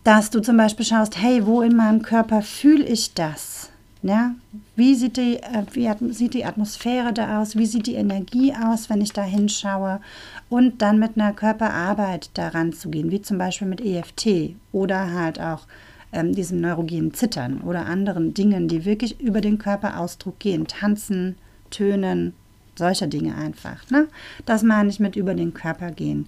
dass 0.03 0.29
du 0.29 0.39
zum 0.39 0.55
Beispiel 0.55 0.85
schaust, 0.85 1.19
hey, 1.19 1.47
wo 1.47 1.61
in 1.61 1.75
meinem 1.75 2.03
Körper 2.03 2.43
fühle 2.43 2.85
ich 2.85 3.15
das? 3.15 3.69
Ja, 4.03 4.35
wie 4.75 4.93
sieht 4.93 5.17
die, 5.17 5.37
äh, 5.37 5.63
wie 5.71 6.13
sieht 6.13 6.35
die 6.35 6.45
Atmosphäre 6.45 7.11
da 7.11 7.41
aus? 7.41 7.55
Wie 7.57 7.65
sieht 7.65 7.87
die 7.87 7.95
Energie 7.95 8.53
aus, 8.53 8.91
wenn 8.91 9.01
ich 9.01 9.13
da 9.13 9.23
hinschaue? 9.23 9.99
Und 10.49 10.83
dann 10.83 10.99
mit 10.99 11.17
einer 11.17 11.33
Körperarbeit 11.33 12.29
daran 12.35 12.71
zu 12.71 12.89
gehen, 12.89 13.09
wie 13.09 13.23
zum 13.23 13.39
Beispiel 13.39 13.67
mit 13.67 13.81
EFT 13.81 14.55
oder 14.71 15.11
halt 15.11 15.41
auch 15.41 15.61
ähm, 16.11 16.33
diesem 16.33 16.61
neurogenen 16.61 17.13
Zittern 17.13 17.61
oder 17.61 17.85
anderen 17.85 18.33
Dingen, 18.33 18.67
die 18.67 18.85
wirklich 18.85 19.19
über 19.19 19.41
den 19.41 19.57
Körperausdruck 19.57 20.39
gehen. 20.39 20.67
Tanzen, 20.67 21.35
Tönen, 21.69 22.33
solche 22.75 23.07
Dinge 23.07 23.35
einfach. 23.35 23.89
Ne? 23.89 24.07
Das 24.45 24.63
meine 24.63 24.89
ich 24.89 24.99
mit 24.99 25.15
über 25.15 25.33
den 25.33 25.53
Körper 25.53 25.91
gehen. 25.91 26.27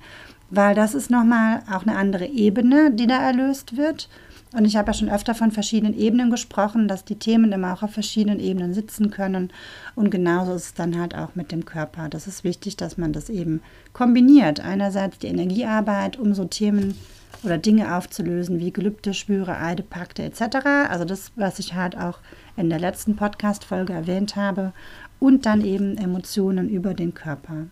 Weil 0.50 0.74
das 0.74 0.96
ist 0.96 1.12
nochmal 1.12 1.62
auch 1.72 1.86
eine 1.86 1.96
andere 1.96 2.26
Ebene, 2.26 2.92
die 2.92 3.08
da 3.08 3.22
erlöst 3.22 3.78
wird. 3.78 4.10
Und 4.52 4.66
ich 4.66 4.76
habe 4.76 4.88
ja 4.88 4.94
schon 4.94 5.10
öfter 5.10 5.36
von 5.36 5.52
verschiedenen 5.52 5.96
Ebenen 5.98 6.32
gesprochen, 6.32 6.88
dass 6.88 7.06
die 7.06 7.20
Themen 7.20 7.52
immer 7.52 7.74
auch 7.74 7.84
auf 7.84 7.92
verschiedenen 7.92 8.40
Ebenen 8.40 8.74
sitzen 8.74 9.12
können. 9.12 9.52
Und 9.96 10.10
genauso 10.10 10.54
ist 10.56 10.66
es 10.66 10.74
dann 10.74 11.00
halt 11.00 11.16
auch 11.16 11.36
mit 11.36 11.52
dem 11.52 11.66
Körper. 11.66 12.10
Das 12.10 12.26
ist 12.26 12.44
wichtig, 12.44 12.76
dass 12.76 12.98
man 12.98 13.14
das 13.14 13.30
eben 13.30 13.62
kombiniert. 13.94 14.60
Einerseits 14.60 15.20
die 15.20 15.28
Energiearbeit, 15.28 16.18
um 16.18 16.34
so 16.34 16.46
Themen 16.46 16.96
oder 17.44 17.60
Dinge 17.60 17.96
aufzulösen 17.96 18.60
wie 18.60 18.74
Gelübde, 18.74 19.14
Schwüre, 19.14 19.58
Eide, 19.60 19.84
Pakte 19.84 20.24
etc. 20.24 20.66
Also 20.90 21.06
das, 21.06 21.32
was 21.36 21.60
ich 21.60 21.76
halt 21.76 21.96
auch 21.96 22.20
in 22.58 22.70
der 22.70 22.80
letzten 22.80 23.16
Podcast-Folge 23.16 23.94
erwähnt 23.94 24.36
habe. 24.36 24.74
Und 25.20 25.46
dann 25.46 25.64
eben 25.64 25.98
Emotionen 25.98 26.70
über 26.70 26.94
den 26.94 27.14
Körper. 27.14 27.68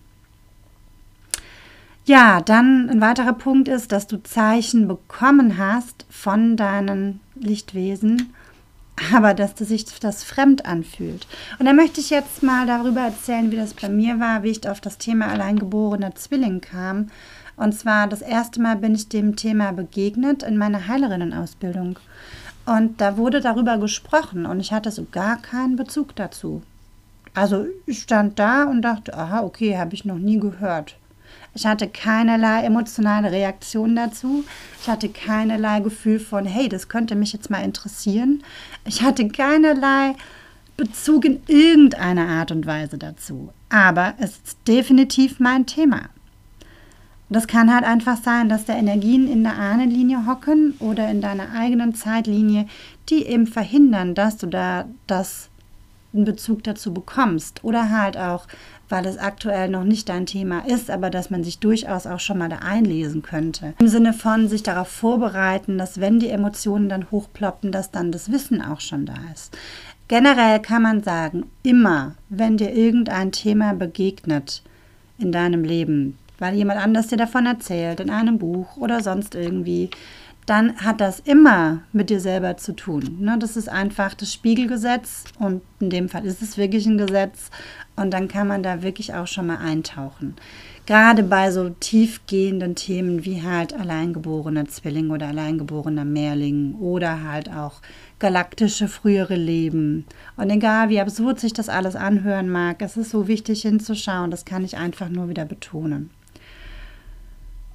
Ja, 2.07 2.39
dann 2.39 2.89
ein 2.89 3.01
weiterer 3.01 3.33
Punkt 3.33 3.67
ist, 3.67 3.91
dass 3.91 4.07
du 4.07 4.23
Zeichen 4.23 4.87
bekommen 4.87 5.57
hast 5.57 6.05
von 6.09 6.55
deinen 6.55 7.19
Lichtwesen, 7.35 8.33
aber 9.13 9.33
dass 9.33 9.55
du 9.55 9.65
sich 9.65 9.83
das 9.99 10.23
fremd 10.23 10.65
anfühlt. 10.65 11.27
Und 11.59 11.65
da 11.65 11.73
möchte 11.73 11.99
ich 11.99 12.09
jetzt 12.09 12.43
mal 12.43 12.65
darüber 12.65 13.01
erzählen, 13.01 13.51
wie 13.51 13.57
das 13.57 13.73
bei 13.73 13.89
mir 13.89 14.21
war, 14.21 14.43
wie 14.43 14.51
ich 14.51 14.69
auf 14.69 14.79
das 14.79 14.97
Thema 14.97 15.27
alleingeborener 15.27 16.15
Zwilling 16.15 16.61
kam. 16.61 17.09
Und 17.57 17.73
zwar 17.73 18.07
das 18.07 18.21
erste 18.21 18.61
Mal 18.61 18.77
bin 18.77 18.95
ich 18.95 19.09
dem 19.09 19.35
Thema 19.35 19.73
begegnet 19.73 20.43
in 20.43 20.57
meiner 20.57 20.87
Heilerinnenausbildung. 20.87 21.99
Und 22.65 23.01
da 23.01 23.17
wurde 23.17 23.41
darüber 23.41 23.79
gesprochen 23.79 24.45
und 24.45 24.61
ich 24.61 24.71
hatte 24.71 24.91
so 24.91 25.05
gar 25.11 25.41
keinen 25.41 25.75
Bezug 25.75 26.15
dazu. 26.15 26.61
Also 27.33 27.65
ich 27.85 27.99
stand 27.99 28.39
da 28.39 28.63
und 28.63 28.81
dachte, 28.83 29.13
aha, 29.13 29.41
okay, 29.41 29.77
habe 29.77 29.93
ich 29.93 30.05
noch 30.05 30.17
nie 30.17 30.39
gehört. 30.39 30.95
Ich 31.53 31.65
hatte 31.65 31.87
keinerlei 31.87 32.63
emotionale 32.63 33.31
Reaktion 33.31 33.95
dazu. 33.95 34.43
Ich 34.81 34.87
hatte 34.87 35.09
keinerlei 35.09 35.79
Gefühl 35.79 36.19
von, 36.19 36.45
hey, 36.45 36.69
das 36.69 36.87
könnte 36.87 37.15
mich 37.15 37.33
jetzt 37.33 37.49
mal 37.49 37.63
interessieren. 37.63 38.43
Ich 38.85 39.01
hatte 39.01 39.27
keinerlei 39.27 40.15
Bezug 40.77 41.25
in 41.25 41.41
irgendeiner 41.47 42.27
Art 42.27 42.51
und 42.51 42.67
Weise 42.67 42.97
dazu. 42.97 43.51
Aber 43.69 44.13
es 44.19 44.37
ist 44.45 44.57
definitiv 44.67 45.39
mein 45.39 45.65
Thema. 45.65 46.09
Das 47.29 47.47
kann 47.47 47.73
halt 47.73 47.83
einfach 47.83 48.17
sein, 48.17 48.47
dass 48.47 48.65
da 48.65 48.73
Energien 48.73 49.27
in 49.29 49.43
der 49.43 49.57
Ahnenlinie 49.57 50.25
hocken 50.27 50.75
oder 50.79 51.09
in 51.09 51.19
deiner 51.19 51.51
eigenen 51.53 51.93
Zeitlinie, 51.93 52.67
die 53.09 53.25
eben 53.25 53.47
verhindern, 53.47 54.15
dass 54.15 54.37
du 54.37 54.47
da 54.47 54.85
das 55.07 55.49
einen 56.17 56.25
Bezug 56.25 56.63
dazu 56.63 56.93
bekommst. 56.93 57.63
Oder 57.63 57.89
halt 57.89 58.17
auch 58.17 58.47
weil 58.89 59.05
es 59.05 59.17
aktuell 59.17 59.69
noch 59.69 59.83
nicht 59.83 60.09
dein 60.09 60.25
Thema 60.25 60.65
ist, 60.67 60.89
aber 60.89 61.09
dass 61.09 61.29
man 61.29 61.43
sich 61.43 61.59
durchaus 61.59 62.07
auch 62.07 62.19
schon 62.19 62.37
mal 62.37 62.49
da 62.49 62.57
einlesen 62.57 63.21
könnte. 63.21 63.73
Im 63.79 63.87
Sinne 63.87 64.13
von 64.13 64.47
sich 64.47 64.63
darauf 64.63 64.87
vorbereiten, 64.87 65.77
dass 65.77 65.99
wenn 65.99 66.19
die 66.19 66.29
Emotionen 66.29 66.89
dann 66.89 67.11
hochploppen, 67.11 67.71
dass 67.71 67.91
dann 67.91 68.11
das 68.11 68.31
Wissen 68.31 68.61
auch 68.61 68.79
schon 68.79 69.05
da 69.05 69.15
ist. 69.33 69.57
Generell 70.07 70.61
kann 70.61 70.81
man 70.81 71.03
sagen, 71.03 71.47
immer, 71.63 72.15
wenn 72.29 72.57
dir 72.57 72.73
irgendein 72.73 73.33
Thema 73.33 73.73
begegnet 73.73 74.63
in 75.17 75.33
deinem 75.33 75.63
Leben, 75.63 76.17
weil 76.39 76.55
jemand 76.55 76.79
anders 76.79 77.07
dir 77.07 77.17
davon 77.17 77.45
erzählt, 77.45 77.99
in 77.99 78.09
einem 78.09 78.37
Buch 78.37 78.77
oder 78.77 79.01
sonst 79.01 79.35
irgendwie, 79.35 79.89
dann 80.47 80.77
hat 80.77 81.01
das 81.01 81.19
immer 81.19 81.81
mit 81.91 82.09
dir 82.09 82.21
selber 82.21 82.55
zu 82.55 82.73
tun. 82.73 83.17
Ne? 83.19 83.37
Das 83.37 83.57
ist 83.57 83.67
einfach 83.67 84.13
das 84.13 84.33
Spiegelgesetz 84.33 85.25
und 85.39 85.61
in 85.81 85.89
dem 85.89 86.07
Fall 86.07 86.25
ist 86.25 86.41
es 86.41 86.57
wirklich 86.57 86.85
ein 86.85 86.97
Gesetz 86.97 87.51
und 87.97 88.11
dann 88.11 88.29
kann 88.29 88.47
man 88.47 88.63
da 88.63 88.81
wirklich 88.81 89.13
auch 89.13 89.27
schon 89.27 89.47
mal 89.47 89.57
eintauchen. 89.57 90.35
Gerade 90.85 91.23
bei 91.23 91.51
so 91.51 91.69
tiefgehenden 91.69 92.75
Themen 92.75 93.25
wie 93.25 93.43
halt 93.43 93.73
alleingeborener 93.73 94.67
Zwilling 94.67 95.09
oder 95.09 95.27
alleingeborener 95.27 96.05
Mehrling 96.05 96.75
oder 96.75 97.23
halt 97.23 97.51
auch 97.51 97.81
galaktische 98.19 98.87
frühere 98.87 99.35
Leben. 99.35 100.05
Und 100.37 100.49
egal 100.49 100.87
wie 100.87 101.01
absurd 101.01 101.41
sich 101.41 101.51
das 101.51 101.67
alles 101.67 101.97
anhören 101.97 102.49
mag, 102.49 102.81
es 102.81 102.95
ist 102.95 103.09
so 103.09 103.27
wichtig 103.27 103.63
hinzuschauen, 103.63 104.31
das 104.31 104.45
kann 104.45 104.63
ich 104.63 104.77
einfach 104.77 105.09
nur 105.09 105.27
wieder 105.27 105.43
betonen. 105.43 106.09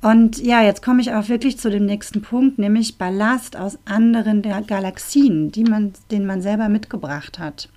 Und 0.03 0.43
ja, 0.43 0.63
jetzt 0.63 0.83
komme 0.83 1.01
ich 1.01 1.13
auch 1.13 1.29
wirklich 1.29 1.59
zu 1.59 1.71
dem 1.71 1.87
nächsten 1.87 2.23
Punkt, 2.23 2.59
nämlich 2.59 2.99
Ballast 2.99 3.57
aus 3.57 3.79
anderen 3.85 4.43
Galaxien, 4.43 5.53
die 5.53 5.63
man, 5.63 5.93
den 6.11 6.27
man 6.27 6.43
selber 6.43 6.69
mitgebracht 6.69 7.39
hat. 7.39 7.69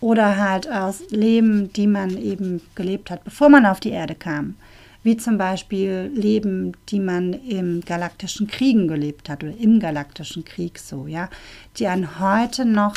Oder 0.00 0.36
halt 0.36 0.70
aus 0.70 1.00
Leben, 1.08 1.72
die 1.72 1.86
man 1.86 2.18
eben 2.18 2.60
gelebt 2.74 3.10
hat, 3.10 3.24
bevor 3.24 3.48
man 3.48 3.64
auf 3.64 3.80
die 3.80 3.90
Erde 3.90 4.14
kam. 4.14 4.56
Wie 5.02 5.16
zum 5.16 5.38
Beispiel 5.38 6.12
Leben, 6.14 6.76
die 6.90 7.00
man 7.00 7.32
im 7.32 7.80
galaktischen 7.80 8.46
Kriegen 8.46 8.86
gelebt 8.86 9.30
hat 9.30 9.42
oder 9.42 9.56
im 9.56 9.80
galaktischen 9.80 10.44
Krieg 10.44 10.78
so, 10.78 11.06
ja, 11.06 11.30
die 11.78 11.86
einen 11.86 12.20
heute 12.20 12.66
noch, 12.66 12.96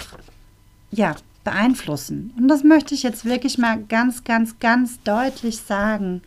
ja, 0.92 1.16
beeinflussen. 1.46 2.34
Und 2.38 2.50
das 2.50 2.64
möchte 2.66 2.94
ich 2.96 3.02
jetzt 3.02 3.24
wirklich 3.24 3.58
mal 3.58 3.82
ganz, 3.88 4.26
ganz, 4.26 4.60
ganz 4.60 5.02
deutlich 5.04 5.58
sagen. 5.58 6.22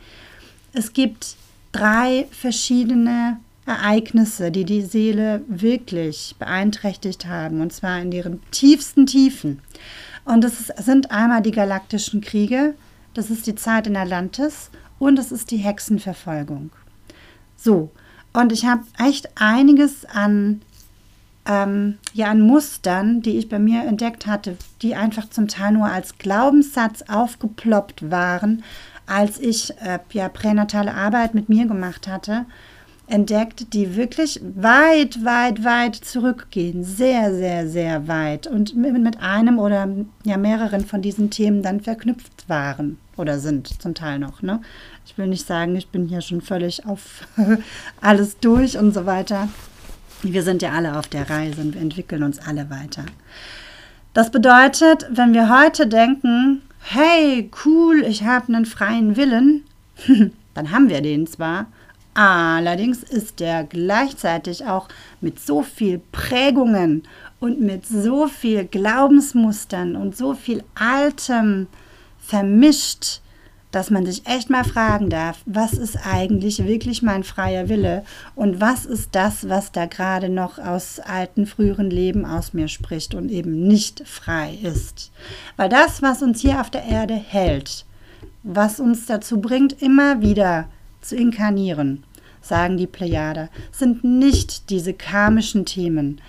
Es 0.73 0.93
gibt 0.93 1.37
drei 1.75 2.27
verschiedene 2.31 3.39
Ereignisse, 3.67 4.51
die 4.51 4.65
die 4.65 4.83
Seele 4.83 5.43
wirklich 5.49 6.37
beeinträchtigt 6.39 7.27
haben, 7.27 7.61
und 7.61 7.73
zwar 7.73 8.01
in 8.01 8.13
ihren 8.13 8.41
tiefsten 8.51 9.07
Tiefen. 9.07 9.61
Und 10.25 10.45
das 10.45 10.69
sind 10.69 11.11
einmal 11.11 11.43
die 11.43 11.51
galaktischen 11.51 12.21
Kriege, 12.21 12.75
das 13.13 13.31
ist 13.31 13.47
die 13.47 13.55
Zeit 13.55 13.87
in 13.87 13.97
Atlantis 13.97 14.71
und 14.99 15.17
das 15.17 15.33
ist 15.33 15.51
die 15.51 15.57
Hexenverfolgung. 15.57 16.71
So, 17.57 17.91
und 18.33 18.53
ich 18.53 18.67
habe 18.67 18.83
echt 18.99 19.29
einiges 19.35 20.05
an, 20.05 20.63
ähm, 21.47 21.99
ja, 22.13 22.31
an 22.31 22.41
Mustern, 22.41 23.21
die 23.23 23.39
ich 23.39 23.49
bei 23.49 23.59
mir 23.59 23.85
entdeckt 23.85 24.27
hatte, 24.27 24.57
die 24.83 24.95
einfach 24.95 25.29
zum 25.29 25.49
Teil 25.49 25.73
nur 25.73 25.87
als 25.87 26.19
Glaubenssatz 26.19 27.03
aufgeploppt 27.03 28.11
waren, 28.11 28.63
als 29.07 29.39
ich 29.39 29.71
äh, 29.83 29.99
ja 30.13 30.29
pränatale 30.29 30.95
Arbeit 30.95 31.35
mit 31.35 31.49
mir 31.49 31.67
gemacht 31.67 32.09
hatte, 32.09 32.47
entdeckt, 33.07 33.75
die 33.75 33.97
wirklich 33.97 34.41
weit, 34.55 35.25
weit, 35.25 35.63
weit 35.65 35.97
zurückgehen. 35.97 36.85
Sehr, 36.85 37.35
sehr, 37.35 37.69
sehr 37.69 38.09
weit. 38.09 38.47
Und 38.47 38.75
mit 38.77 39.21
einem 39.21 39.59
oder 39.59 39.89
ja 40.25 40.37
mehreren 40.37 40.85
von 40.85 41.03
diesen 41.03 41.31
Themen 41.31 41.63
dann 41.63 41.81
verknüpft 41.81 42.49
waren 42.49 42.99
oder 43.17 43.39
sind 43.39 43.81
zum 43.83 43.95
Teil 43.95 44.19
noch. 44.19 44.43
Ne? 44.43 44.61
Ich 45.05 45.19
will 45.19 45.27
nicht 45.27 45.47
sagen, 45.47 45.77
ich 45.77 45.89
bin 45.89 46.07
hier 46.07 46.23
schon 46.23 46.41
völlig 46.41 46.87
auf 46.87 47.27
alles 48.01 48.39
durch 48.39 48.79
und 48.79 48.95
so 48.95 49.07
weiter. 49.07 49.49
Wir 50.23 50.43
sind 50.43 50.63
ja 50.63 50.73
alle 50.73 50.99
auf 50.99 51.07
der 51.07 51.29
Reise 51.29 51.61
und 51.61 51.75
wir 51.75 51.83
entwickeln 51.83 52.23
uns 52.23 52.39
alle 52.39 52.71
weiter. 52.71 53.05
Das 54.15 54.31
bedeutet, 54.31 55.07
wenn 55.11 55.35
wir 55.35 55.51
heute 55.51 55.87
denken, 55.87 56.63
hey, 56.87 57.51
cool, 57.65 58.03
ich 58.03 58.25
habe 58.25 58.49
einen 58.49 58.67
freien 58.67 59.17
Willen, 59.17 59.65
dann 60.55 60.71
haben 60.71 60.91
wir 60.91 61.01
den 61.01 61.27
zwar, 61.27 61.67
allerdings 62.13 63.03
ist 63.03 63.41
der 63.41 63.65
gleichzeitig 63.65 64.67
auch 64.67 64.89
mit 65.21 65.41
so 65.41 65.63
viel 65.63 66.01
Prägungen 66.13 67.03
und 67.41 67.61
mit 67.61 67.87
so 67.87 68.29
viel 68.29 68.67
Glaubensmustern 68.67 69.97
und 69.97 70.15
so 70.15 70.35
viel 70.35 70.63
Altem 70.75 71.69
vermischt, 72.21 73.21
dass 73.75 73.91
man 73.91 74.07
sich 74.07 74.25
echt 74.27 74.51
mal 74.51 74.63
fragen 74.63 75.11
darf, 75.11 75.41
was 75.47 75.73
ist 75.73 75.99
eigentlich 76.07 76.65
wirklich 76.65 77.03
mein 77.03 77.25
freier 77.25 77.69
Wille 77.69 78.05
und 78.37 78.61
was 78.61 78.87
ist 78.87 79.11
das, 79.13 79.49
was 79.49 79.73
da 79.73 79.87
gerade 79.87 80.29
noch 80.29 80.59
aus 80.59 81.01
alten, 81.01 81.45
früheren 81.47 81.91
Leben 81.91 82.25
aus 82.25 82.53
mir 82.53 82.69
spricht 82.69 83.15
und 83.15 83.31
eben 83.31 83.67
nicht 83.67 84.07
frei 84.07 84.57
ist. 84.63 85.11
Weil 85.57 85.69
das, 85.69 86.03
was 86.03 86.23
uns 86.23 86.41
hier 86.41 86.61
auf 86.61 86.71
der 86.71 86.85
Erde 86.85 87.15
hält, 87.15 87.85
was 88.45 88.79
uns 88.79 89.07
dazu 89.07 89.41
bringt, 89.41 89.83
immer 89.83 90.21
wieder 90.21 90.67
zu 91.01 91.17
inkarnieren, 91.17 92.05
sagen 92.43 92.77
die 92.77 92.87
Plejader, 92.87 93.49
sind 93.73 94.05
nicht 94.05 94.71
diese 94.71 94.95
karmischen 94.95 95.65
Themen, 95.65 96.21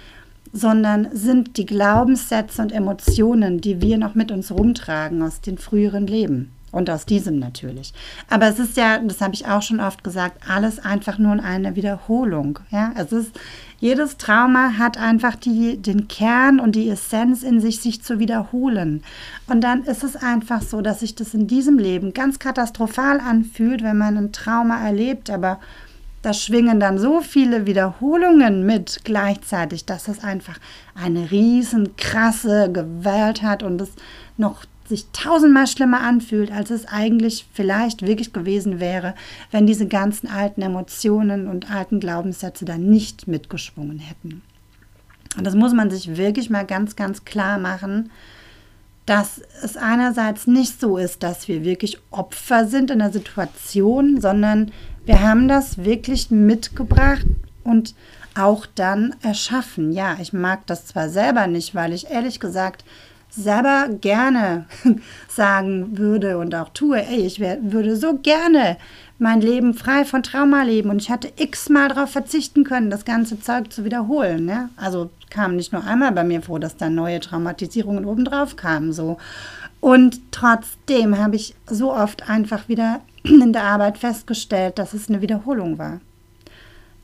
sondern 0.52 1.10
sind 1.12 1.58
die 1.58 1.66
Glaubenssätze 1.66 2.62
und 2.62 2.72
Emotionen, 2.72 3.62
die 3.62 3.82
wir 3.82 4.00
noch 4.00 4.16
mit 4.16 4.32
uns 4.32 4.52
rumtragen 4.52 5.22
aus 5.22 5.42
den 5.42 5.60
früheren 5.60 6.08
Leben. 6.08 6.52
Und 6.76 6.90
aus 6.90 7.06
diesem 7.06 7.40
natürlich. 7.40 7.94
Aber 8.30 8.50
es 8.50 8.60
ist 8.60 8.76
ja, 8.76 8.98
das 8.98 9.22
habe 9.22 9.34
ich 9.34 9.48
auch 9.48 9.62
schon 9.62 9.80
oft 9.80 10.04
gesagt, 10.04 10.42
alles 10.50 10.78
einfach 10.78 11.18
nur 11.18 11.42
eine 11.42 11.78
Wiederholung. 11.78 12.60
Ja, 12.70 12.92
es 12.98 13.14
ist, 13.14 13.32
jedes 13.80 14.18
Trauma 14.18 14.78
hat 14.78 14.98
einfach 14.98 15.38
die, 15.38 15.78
den 15.78 16.10
Kern 16.10 16.60
und 16.60 16.76
die 16.76 16.90
Essenz 16.90 17.44
in 17.44 17.62
sich, 17.62 17.80
sich 17.80 18.04
zu 18.04 18.20
wiederholen. 18.20 19.04
Und 19.48 19.62
dann 19.64 19.84
ist 19.84 20.04
es 20.04 20.18
einfach 20.18 20.62
so, 20.62 20.82
dass 20.82 21.00
sich 21.00 21.16
das 21.16 21.34
in 21.34 21.48
diesem 21.48 21.80
Leben 21.80 22.14
ganz 22.14 22.40
katastrophal 22.40 23.22
anfühlt, 23.22 23.82
wenn 23.82 23.98
man 23.98 24.18
ein 24.18 24.34
Trauma 24.34 24.86
erlebt, 24.86 25.30
aber 25.30 25.62
da 26.24 26.34
schwingen 26.34 26.82
dann 26.82 26.98
so 26.98 27.22
viele 27.22 27.66
Wiederholungen 27.68 28.66
mit 28.66 29.00
gleichzeitig, 29.06 29.86
dass 29.86 30.10
es 30.10 30.22
einfach 30.22 30.60
eine 30.94 31.32
riesen 31.32 31.96
krasse 31.96 32.70
Gewalt 32.70 33.44
hat 33.44 33.64
und 33.64 33.80
es 33.80 33.92
noch 34.36 34.66
sich 34.88 35.08
tausendmal 35.12 35.68
schlimmer 35.68 36.02
anfühlt, 36.02 36.52
als 36.52 36.70
es 36.70 36.86
eigentlich 36.88 37.48
vielleicht 37.54 38.04
wirklich 38.04 38.34
gewesen 38.34 38.80
wäre, 38.80 39.16
wenn 39.52 39.66
diese 39.66 39.88
ganzen 39.88 40.28
alten 40.28 40.62
Emotionen 40.62 41.48
und 41.48 41.72
alten 41.72 42.00
Glaubenssätze 42.00 42.66
da 42.66 42.78
nicht 42.78 43.28
mitgeschwungen 43.28 44.00
hätten. 44.00 44.42
Und 45.38 45.46
das 45.46 45.56
muss 45.56 45.74
man 45.74 45.90
sich 45.90 46.18
wirklich 46.18 46.50
mal 46.50 46.66
ganz, 46.66 46.96
ganz 46.96 47.26
klar 47.26 47.58
machen, 47.58 48.12
dass 49.06 49.42
es 49.62 49.78
einerseits 49.78 50.48
nicht 50.48 50.80
so 50.80 50.98
ist, 50.98 51.22
dass 51.22 51.48
wir 51.48 51.64
wirklich 51.64 52.00
Opfer 52.12 52.68
sind 52.68 52.90
in 52.90 53.00
der 53.00 53.12
Situation, 53.12 54.20
sondern 54.20 54.72
wir 55.06 55.22
haben 55.22 55.48
das 55.48 55.84
wirklich 55.84 56.32
mitgebracht 56.32 57.26
und 57.64 57.94
auch 58.36 58.66
dann 58.66 59.16
erschaffen. 59.22 59.92
Ja, 59.92 60.18
ich 60.20 60.34
mag 60.34 60.66
das 60.68 60.88
zwar 60.88 61.10
selber 61.10 61.48
nicht, 61.48 61.76
weil 61.76 61.94
ich 61.94 62.10
ehrlich 62.10 62.40
gesagt 62.40 62.84
selber 63.36 63.90
gerne 64.02 64.66
sagen 65.28 65.98
würde 65.98 66.38
und 66.38 66.56
auch 66.56 66.70
tue, 66.70 67.02
ey, 67.02 67.26
ich 67.26 67.40
wär, 67.40 67.58
würde 67.62 67.96
so 67.96 68.18
gerne 68.18 68.78
mein 69.18 69.42
Leben 69.42 69.74
frei 69.74 70.04
von 70.04 70.24
Trauma 70.24 70.64
leben 70.64 70.90
und 70.90 71.02
ich 71.02 71.10
hatte 71.10 71.32
x-mal 71.38 71.90
darauf 71.90 72.10
verzichten 72.10 72.64
können, 72.64 72.90
das 72.90 73.06
ganze 73.06 73.40
Zeug 73.40 73.72
zu 73.72 73.86
wiederholen. 73.86 74.48
Ja? 74.48 74.70
Also 74.76 75.10
kam 75.30 75.56
nicht 75.56 75.72
nur 75.72 75.86
einmal 75.86 76.12
bei 76.12 76.24
mir 76.24 76.42
vor, 76.42 76.60
dass 76.60 76.78
da 76.78 76.90
neue 76.90 77.20
Traumatisierungen 77.20 78.06
obendrauf 78.06 78.56
kamen. 78.56 78.92
So. 78.92 79.18
Und 79.80 80.20
trotzdem 80.32 81.18
habe 81.18 81.36
ich 81.36 81.56
so 81.68 81.94
oft 81.94 82.30
einfach 82.30 82.68
wieder 82.68 83.02
in 83.24 83.54
der 83.54 83.64
Arbeit 83.64 83.98
festgestellt, 83.98 84.80
dass 84.80 84.94
es 84.94 85.10
eine 85.10 85.22
Wiederholung 85.22 85.78
war. 85.78 86.02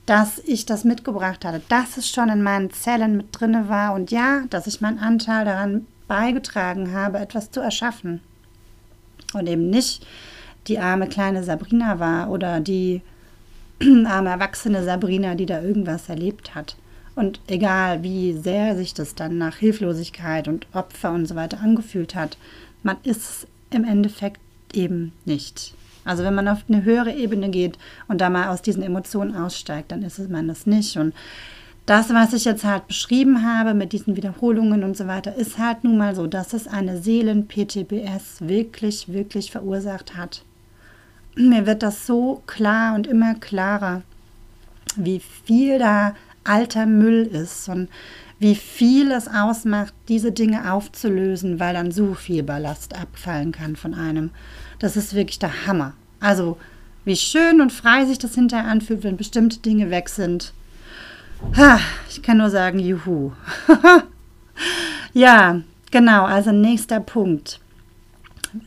Dass 0.04 0.40
ich 0.40 0.66
das 0.66 0.84
mitgebracht 0.84 1.44
hatte, 1.44 1.62
dass 1.68 1.96
es 1.96 2.08
schon 2.08 2.28
in 2.28 2.42
meinen 2.42 2.72
Zellen 2.72 3.16
mit 3.16 3.26
drinne 3.30 3.68
war 3.68 3.94
und 3.94 4.10
ja, 4.10 4.42
dass 4.50 4.66
ich 4.66 4.80
meinen 4.80 4.98
Anteil 4.98 5.44
daran 5.44 5.86
beigetragen 6.12 6.92
habe, 6.92 7.20
etwas 7.20 7.50
zu 7.50 7.60
erschaffen. 7.60 8.20
Und 9.32 9.48
eben 9.48 9.70
nicht 9.70 10.06
die 10.66 10.78
arme 10.78 11.08
kleine 11.08 11.42
Sabrina 11.42 12.00
war 12.00 12.30
oder 12.30 12.60
die 12.60 13.00
arme 13.80 14.28
erwachsene 14.28 14.84
Sabrina, 14.84 15.36
die 15.36 15.46
da 15.46 15.62
irgendwas 15.62 16.10
erlebt 16.10 16.54
hat. 16.54 16.76
Und 17.14 17.40
egal, 17.46 18.02
wie 18.02 18.34
sehr 18.34 18.76
sich 18.76 18.92
das 18.92 19.14
dann 19.14 19.38
nach 19.38 19.56
Hilflosigkeit 19.56 20.48
und 20.48 20.66
Opfer 20.74 21.12
und 21.12 21.24
so 21.24 21.34
weiter 21.34 21.60
angefühlt 21.62 22.14
hat, 22.14 22.36
man 22.82 22.98
ist 23.04 23.22
es 23.22 23.46
im 23.70 23.84
Endeffekt 23.84 24.40
eben 24.74 25.12
nicht. 25.24 25.72
Also 26.04 26.24
wenn 26.24 26.34
man 26.34 26.48
auf 26.48 26.64
eine 26.68 26.84
höhere 26.84 27.14
Ebene 27.14 27.48
geht 27.48 27.78
und 28.08 28.20
da 28.20 28.28
mal 28.28 28.48
aus 28.48 28.60
diesen 28.60 28.82
Emotionen 28.82 29.34
aussteigt, 29.34 29.90
dann 29.90 30.02
ist 30.02 30.18
es 30.18 30.28
man 30.28 30.46
das 30.46 30.66
nicht. 30.66 30.98
Und 30.98 31.14
das, 31.86 32.10
was 32.10 32.32
ich 32.32 32.44
jetzt 32.44 32.64
halt 32.64 32.86
beschrieben 32.86 33.44
habe 33.44 33.74
mit 33.74 33.92
diesen 33.92 34.16
Wiederholungen 34.16 34.84
und 34.84 34.96
so 34.96 35.06
weiter, 35.06 35.34
ist 35.34 35.58
halt 35.58 35.82
nun 35.82 35.98
mal 35.98 36.14
so, 36.14 36.26
dass 36.26 36.52
es 36.52 36.68
eine 36.68 37.00
Seelen-PTBS 37.02 38.40
wirklich, 38.40 39.12
wirklich 39.12 39.50
verursacht 39.50 40.16
hat. 40.16 40.44
Mir 41.34 41.66
wird 41.66 41.82
das 41.82 42.06
so 42.06 42.42
klar 42.46 42.94
und 42.94 43.06
immer 43.06 43.34
klarer, 43.34 44.02
wie 44.96 45.20
viel 45.44 45.78
da 45.78 46.14
alter 46.44 46.86
Müll 46.86 47.22
ist 47.26 47.68
und 47.68 47.88
wie 48.38 48.54
viel 48.54 49.10
es 49.12 49.28
ausmacht, 49.28 49.94
diese 50.08 50.32
Dinge 50.32 50.72
aufzulösen, 50.72 51.60
weil 51.60 51.74
dann 51.74 51.92
so 51.92 52.14
viel 52.14 52.42
Ballast 52.42 52.96
abfallen 52.96 53.52
kann 53.52 53.76
von 53.76 53.94
einem. 53.94 54.30
Das 54.78 54.96
ist 54.96 55.14
wirklich 55.14 55.38
der 55.38 55.66
Hammer. 55.66 55.94
Also, 56.18 56.58
wie 57.04 57.16
schön 57.16 57.60
und 57.60 57.72
frei 57.72 58.04
sich 58.04 58.18
das 58.18 58.34
hinterher 58.34 58.66
anfühlt, 58.66 59.04
wenn 59.04 59.16
bestimmte 59.16 59.58
Dinge 59.58 59.90
weg 59.90 60.08
sind. 60.08 60.52
Ich 62.08 62.22
kann 62.22 62.38
nur 62.38 62.50
sagen, 62.50 62.78
juhu. 62.78 63.32
ja, 65.12 65.60
genau, 65.90 66.24
also 66.24 66.52
nächster 66.52 67.00
Punkt. 67.00 67.58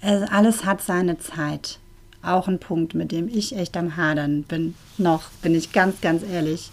Alles 0.01 0.65
hat 0.65 0.81
seine 0.81 1.17
Zeit. 1.19 1.79
Auch 2.23 2.47
ein 2.47 2.59
Punkt, 2.59 2.95
mit 2.95 3.11
dem 3.11 3.27
ich 3.27 3.55
echt 3.55 3.77
am 3.77 3.97
Hadern 3.97 4.43
bin. 4.43 4.73
Noch, 4.97 5.29
bin 5.41 5.53
ich 5.53 5.71
ganz, 5.71 6.01
ganz 6.01 6.23
ehrlich. 6.23 6.71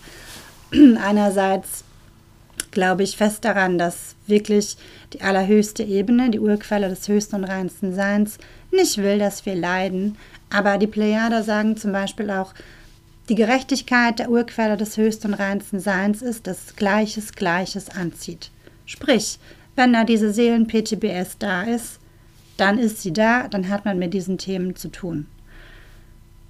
Einerseits 0.72 1.84
glaube 2.70 3.02
ich 3.02 3.16
fest 3.16 3.44
daran, 3.44 3.78
dass 3.78 4.16
wirklich 4.26 4.76
die 5.12 5.20
allerhöchste 5.20 5.82
Ebene, 5.82 6.30
die 6.30 6.40
Urquelle 6.40 6.88
des 6.88 7.06
höchsten 7.06 7.36
und 7.36 7.44
reinsten 7.44 7.94
Seins, 7.94 8.38
nicht 8.70 8.96
will, 8.98 9.18
dass 9.18 9.44
wir 9.44 9.54
leiden. 9.54 10.16
Aber 10.50 10.78
die 10.78 10.86
Plejader 10.86 11.42
sagen 11.42 11.76
zum 11.76 11.92
Beispiel 11.92 12.30
auch, 12.30 12.54
die 13.28 13.34
Gerechtigkeit 13.34 14.18
der 14.18 14.30
Urquelle 14.30 14.76
des 14.76 14.96
höchsten 14.96 15.28
und 15.28 15.34
reinsten 15.34 15.80
Seins 15.80 16.22
ist, 16.22 16.46
dass 16.46 16.76
Gleiches 16.76 17.32
Gleiches 17.32 17.88
anzieht. 17.88 18.50
Sprich, 18.84 19.38
wenn 19.76 19.92
da 19.92 20.04
diese 20.04 20.32
Seelen-PTBS 20.32 21.38
da 21.38 21.62
ist, 21.62 21.98
dann 22.56 22.78
ist 22.78 23.02
sie 23.02 23.12
da, 23.12 23.48
dann 23.48 23.68
hat 23.68 23.84
man 23.84 23.98
mit 23.98 24.12
diesen 24.12 24.38
Themen 24.38 24.76
zu 24.76 24.88
tun. 24.88 25.26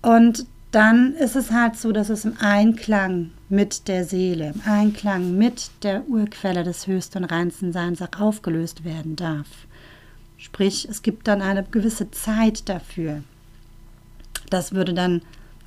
Und 0.00 0.46
dann 0.72 1.14
ist 1.14 1.36
es 1.36 1.50
halt 1.50 1.76
so, 1.76 1.92
dass 1.92 2.08
es 2.08 2.24
im 2.24 2.36
Einklang 2.40 3.30
mit 3.48 3.86
der 3.88 4.04
Seele, 4.04 4.54
im 4.54 4.62
Einklang 4.64 5.36
mit 5.36 5.70
der 5.82 6.08
Urquelle 6.08 6.64
des 6.64 6.86
höchsten 6.86 7.18
und 7.18 7.24
reinsten 7.30 7.72
Seins 7.72 8.00
auch 8.00 8.18
aufgelöst 8.18 8.84
werden 8.84 9.14
darf. 9.14 9.46
Sprich, 10.38 10.88
es 10.90 11.02
gibt 11.02 11.28
dann 11.28 11.42
eine 11.42 11.62
gewisse 11.62 12.10
Zeit 12.10 12.68
dafür. 12.68 13.22
Das 14.50 14.72
würde 14.72 14.94
dann 14.94 15.22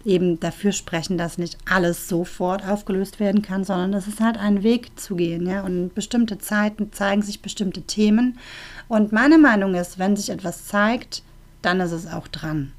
eben 0.06 0.39
dafür 0.39 0.72
sprechen, 0.72 1.18
dass 1.18 1.38
nicht 1.38 1.58
alles 1.70 2.08
sofort 2.08 2.65
aufgelöst 2.65 3.20
werden 3.20 3.41
kann, 3.41 3.63
sondern 3.63 3.94
es 3.94 4.08
ist 4.08 4.22
halt 4.22 4.38
ein 4.38 4.63
Weg 4.63 5.00
zu 5.00 5.15
gehen, 5.15 5.48
ja. 5.48 5.63
Und 5.63 5.96
bestimmte 5.96 6.38
Zeiten 6.38 6.94
zeigen 6.94 7.24
sich 7.24 7.41
bestimmte 7.41 7.82
Themen. 7.82 8.38
Und 8.88 9.12
meine 9.12 9.39
Meinung 9.39 9.74
ist, 9.74 9.98
wenn 9.98 10.15
sich 10.15 10.30
etwas 10.30 10.68
zeigt, 10.68 11.24
dann 11.63 11.82
ist 11.82 11.91
es 11.91 12.08
auch 12.08 12.28
dran. 12.28 12.72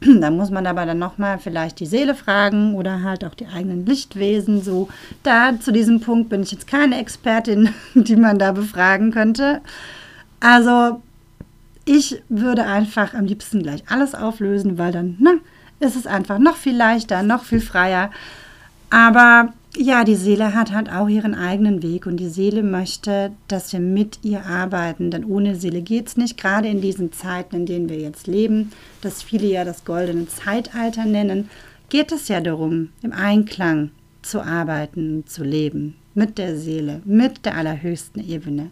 Da 0.20 0.30
muss 0.30 0.50
man 0.50 0.66
aber 0.66 0.86
dann 0.86 0.98
nochmal 0.98 1.38
vielleicht 1.38 1.80
die 1.80 1.86
Seele 1.86 2.14
fragen 2.14 2.74
oder 2.74 3.02
halt 3.02 3.24
auch 3.24 3.34
die 3.34 3.46
eigenen 3.46 3.86
Lichtwesen. 3.86 4.62
So, 4.62 4.88
da 5.22 5.58
zu 5.58 5.72
diesem 5.72 6.00
Punkt 6.00 6.28
bin 6.28 6.42
ich 6.42 6.52
jetzt 6.52 6.66
keine 6.66 6.98
Expertin, 6.98 7.70
die 7.94 8.16
man 8.16 8.38
da 8.38 8.52
befragen 8.52 9.10
könnte. 9.10 9.60
Also, 10.40 11.00
ich 11.84 12.22
würde 12.28 12.64
einfach 12.64 13.14
am 13.14 13.26
liebsten 13.26 13.62
gleich 13.62 13.82
alles 13.88 14.14
auflösen, 14.14 14.78
weil 14.78 14.92
dann 14.92 15.16
ne, 15.18 15.40
ist 15.82 15.96
es 15.96 16.06
einfach 16.06 16.38
noch 16.38 16.56
viel 16.56 16.76
leichter, 16.76 17.22
noch 17.22 17.44
viel 17.44 17.60
freier. 17.60 18.10
Aber 18.90 19.52
ja, 19.76 20.04
die 20.04 20.16
Seele 20.16 20.54
hat 20.54 20.72
halt 20.72 20.92
auch 20.92 21.08
ihren 21.08 21.34
eigenen 21.34 21.82
Weg 21.82 22.06
und 22.06 22.18
die 22.18 22.28
Seele 22.28 22.62
möchte, 22.62 23.32
dass 23.48 23.72
wir 23.72 23.80
mit 23.80 24.18
ihr 24.22 24.44
arbeiten, 24.44 25.10
denn 25.10 25.24
ohne 25.24 25.56
Seele 25.56 25.80
geht 25.80 26.08
es 26.08 26.16
nicht, 26.16 26.36
gerade 26.36 26.68
in 26.68 26.82
diesen 26.82 27.12
Zeiten, 27.12 27.56
in 27.56 27.66
denen 27.66 27.88
wir 27.88 27.98
jetzt 27.98 28.26
leben, 28.26 28.72
das 29.00 29.22
viele 29.22 29.46
ja 29.46 29.64
das 29.64 29.84
goldene 29.84 30.28
Zeitalter 30.28 31.06
nennen, 31.06 31.48
geht 31.88 32.12
es 32.12 32.28
ja 32.28 32.40
darum, 32.40 32.90
im 33.02 33.12
Einklang 33.12 33.90
zu 34.20 34.42
arbeiten, 34.42 35.24
zu 35.26 35.42
leben, 35.42 35.96
mit 36.14 36.36
der 36.36 36.56
Seele, 36.56 37.00
mit 37.04 37.46
der 37.46 37.56
allerhöchsten 37.56 38.26
Ebene. 38.28 38.70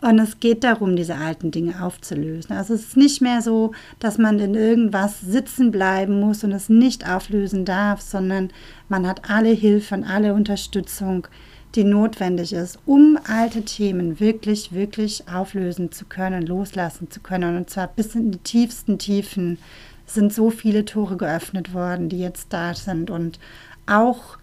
Und 0.00 0.20
es 0.20 0.38
geht 0.38 0.62
darum, 0.62 0.94
diese 0.94 1.16
alten 1.16 1.50
Dinge 1.50 1.82
aufzulösen. 1.82 2.56
Also 2.56 2.74
es 2.74 2.82
ist 2.82 2.96
nicht 2.96 3.20
mehr 3.20 3.42
so, 3.42 3.72
dass 3.98 4.16
man 4.16 4.38
in 4.38 4.54
irgendwas 4.54 5.20
sitzen 5.20 5.72
bleiben 5.72 6.20
muss 6.20 6.44
und 6.44 6.52
es 6.52 6.68
nicht 6.68 7.08
auflösen 7.08 7.64
darf, 7.64 8.00
sondern 8.00 8.50
man 8.88 9.06
hat 9.08 9.28
alle 9.28 9.50
Hilfe 9.50 9.96
und 9.96 10.04
alle 10.04 10.34
Unterstützung, 10.34 11.26
die 11.74 11.84
notwendig 11.84 12.52
ist, 12.52 12.78
um 12.86 13.18
alte 13.26 13.62
Themen 13.62 14.20
wirklich, 14.20 14.72
wirklich 14.72 15.24
auflösen 15.28 15.90
zu 15.90 16.04
können, 16.04 16.46
loslassen 16.46 17.10
zu 17.10 17.18
können. 17.20 17.56
Und 17.56 17.68
zwar 17.68 17.88
bis 17.88 18.14
in 18.14 18.30
die 18.30 18.38
tiefsten 18.38 18.98
Tiefen 18.98 19.58
sind 20.06 20.32
so 20.32 20.50
viele 20.50 20.84
Tore 20.84 21.16
geöffnet 21.16 21.74
worden, 21.74 22.08
die 22.08 22.20
jetzt 22.20 22.52
da 22.52 22.72
sind 22.72 23.10
und 23.10 23.38
auch 23.86 24.38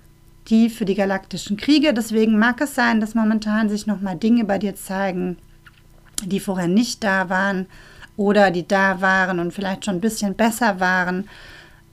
die 0.48 0.70
für 0.70 0.86
die 0.86 0.96
galaktischen 0.96 1.58
Kriege. 1.58 1.94
Deswegen 1.94 2.38
mag 2.38 2.62
es 2.62 2.76
sein, 2.76 3.00
dass 3.00 3.16
momentan 3.16 3.70
sich 3.70 3.88
nochmal 3.88 4.16
Dinge 4.16 4.46
bei 4.46 4.58
dir 4.58 4.76
zeigen, 4.76 5.38
die 6.24 6.40
vorher 6.40 6.68
nicht 6.68 7.04
da 7.04 7.30
waren 7.30 7.66
oder 8.18 8.52
die 8.52 8.68
da 8.68 9.02
waren 9.02 9.40
und 9.40 9.54
vielleicht 9.54 9.86
schon 9.86 9.96
ein 9.96 10.02
bisschen 10.02 10.36
besser 10.36 10.80
waren. 10.80 11.28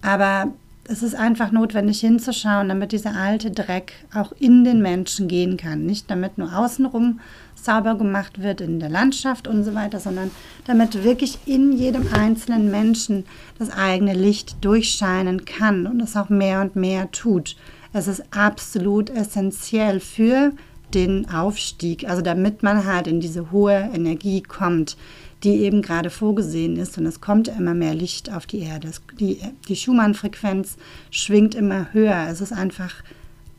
Aber 0.03 0.53
es 0.85 1.03
ist 1.03 1.15
einfach 1.15 1.53
notwendig 1.53 2.01
hinzuschauen, 2.01 2.69
damit 2.69 2.93
dieser 2.93 3.15
alte 3.15 3.51
Dreck 3.51 3.93
auch 4.15 4.33
in 4.39 4.65
den 4.65 4.83
Menschen 4.83 5.29
gehen 5.29 5.57
kann. 5.57 5.87
Nicht 5.87 6.11
damit 6.11 6.39
nur 6.39 6.57
außenrum 6.57 7.21
sauber 7.55 7.95
gemacht 7.95 8.43
wird 8.43 8.61
in 8.61 8.81
der 8.81 8.89
Landschaft 8.89 9.47
und 9.47 9.63
so 9.63 9.75
weiter, 9.75 10.01
sondern 10.01 10.33
damit 10.67 11.05
wirklich 11.05 11.39
in 11.47 11.73
jedem 11.73 12.13
einzelnen 12.13 12.71
Menschen 12.71 13.25
das 13.59 13.71
eigene 13.71 14.15
Licht 14.15 14.65
durchscheinen 14.65 15.45
kann 15.45 15.87
und 15.87 16.03
es 16.03 16.17
auch 16.17 16.29
mehr 16.29 16.61
und 16.61 16.75
mehr 16.75 17.11
tut. 17.13 17.57
Es 17.93 18.09
ist 18.09 18.23
absolut 18.31 19.11
essentiell 19.11 20.01
für 20.01 20.53
den 20.95 21.29
Aufstieg, 21.31 22.09
also 22.09 22.23
damit 22.23 22.63
man 22.63 22.85
halt 22.85 23.07
in 23.07 23.21
diese 23.21 23.51
hohe 23.51 23.91
Energie 23.95 24.43
kommt, 24.43 24.97
die 25.43 25.57
eben 25.63 25.83
gerade 25.83 26.11
vorgesehen 26.11 26.77
ist. 26.77 26.99
Und 26.99 27.07
es 27.07 27.21
kommt 27.21 27.49
immer 27.49 27.75
mehr 27.75 27.95
Licht 27.95 28.33
auf 28.33 28.47
die 28.47 28.61
Erde. 28.61 28.91
Die, 29.19 29.41
die 29.69 29.77
Schumann-Frequenz 29.77 30.77
schwingt 31.11 31.55
immer 31.55 31.93
höher. 31.93 32.27
Es 32.29 32.41
ist 32.41 32.53
einfach 32.53 32.95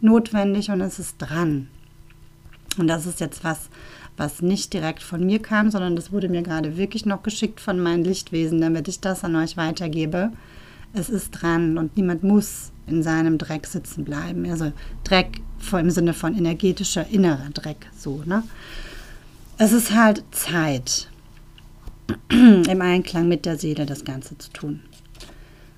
notwendig 0.01 0.69
und 0.69 0.81
es 0.81 0.99
ist 0.99 1.17
dran. 1.17 1.67
Und 2.77 2.87
das 2.87 3.05
ist 3.05 3.19
jetzt 3.19 3.43
was, 3.43 3.69
was 4.17 4.41
nicht 4.41 4.73
direkt 4.73 5.03
von 5.03 5.25
mir 5.25 5.39
kam, 5.39 5.71
sondern 5.71 5.95
das 5.95 6.11
wurde 6.11 6.29
mir 6.29 6.41
gerade 6.41 6.77
wirklich 6.77 7.05
noch 7.05 7.23
geschickt 7.23 7.59
von 7.59 7.79
meinen 7.79 8.03
Lichtwesen, 8.03 8.61
damit 8.61 8.87
ich 8.87 8.99
das 8.99 9.23
an 9.23 9.35
euch 9.35 9.57
weitergebe. 9.57 10.31
Es 10.93 11.09
ist 11.09 11.31
dran 11.31 11.77
und 11.77 11.97
niemand 11.97 12.23
muss 12.23 12.71
in 12.87 13.01
seinem 13.01 13.37
Dreck 13.37 13.65
sitzen 13.65 14.03
bleiben. 14.03 14.49
Also 14.49 14.71
Dreck 15.03 15.41
im 15.71 15.89
Sinne 15.89 16.13
von 16.13 16.37
energetischer 16.37 17.07
innerer 17.09 17.49
Dreck, 17.53 17.87
so, 17.97 18.21
ne? 18.25 18.43
Es 19.57 19.71
ist 19.71 19.93
halt 19.93 20.23
Zeit, 20.31 21.09
im 22.29 22.81
Einklang 22.81 23.27
mit 23.27 23.45
der 23.45 23.57
Seele 23.57 23.85
das 23.85 24.03
Ganze 24.03 24.37
zu 24.37 24.51
tun. 24.51 24.81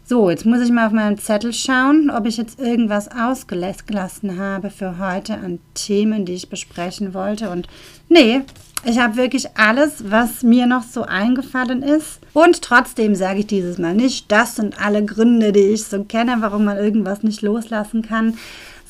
So, 0.07 0.29
jetzt 0.29 0.45
muss 0.45 0.61
ich 0.61 0.71
mal 0.71 0.87
auf 0.87 0.93
meinen 0.93 1.17
Zettel 1.17 1.51
schauen, 1.51 2.11
ob 2.11 2.27
ich 2.27 2.37
jetzt 2.37 2.59
irgendwas 2.59 3.09
ausgelassen 3.09 4.37
habe 4.37 4.69
für 4.69 4.99
heute 4.99 5.35
an 5.35 5.59
Themen, 5.73 6.25
die 6.25 6.33
ich 6.33 6.49
besprechen 6.49 7.13
wollte. 7.15 7.49
Und 7.49 7.67
nee, 8.07 8.41
ich 8.85 8.99
habe 8.99 9.17
wirklich 9.17 9.47
alles, 9.57 10.11
was 10.11 10.43
mir 10.43 10.67
noch 10.67 10.83
so 10.83 11.03
eingefallen 11.03 11.81
ist. 11.81 12.19
Und 12.33 12.61
trotzdem 12.61 13.15
sage 13.15 13.39
ich 13.39 13.47
dieses 13.47 13.79
Mal 13.79 13.95
nicht, 13.95 14.31
das 14.31 14.55
sind 14.55 14.79
alle 14.79 15.03
Gründe, 15.03 15.51
die 15.51 15.59
ich 15.59 15.85
so 15.85 16.03
kenne, 16.03 16.37
warum 16.39 16.65
man 16.65 16.77
irgendwas 16.77 17.23
nicht 17.23 17.41
loslassen 17.41 18.03
kann. 18.03 18.37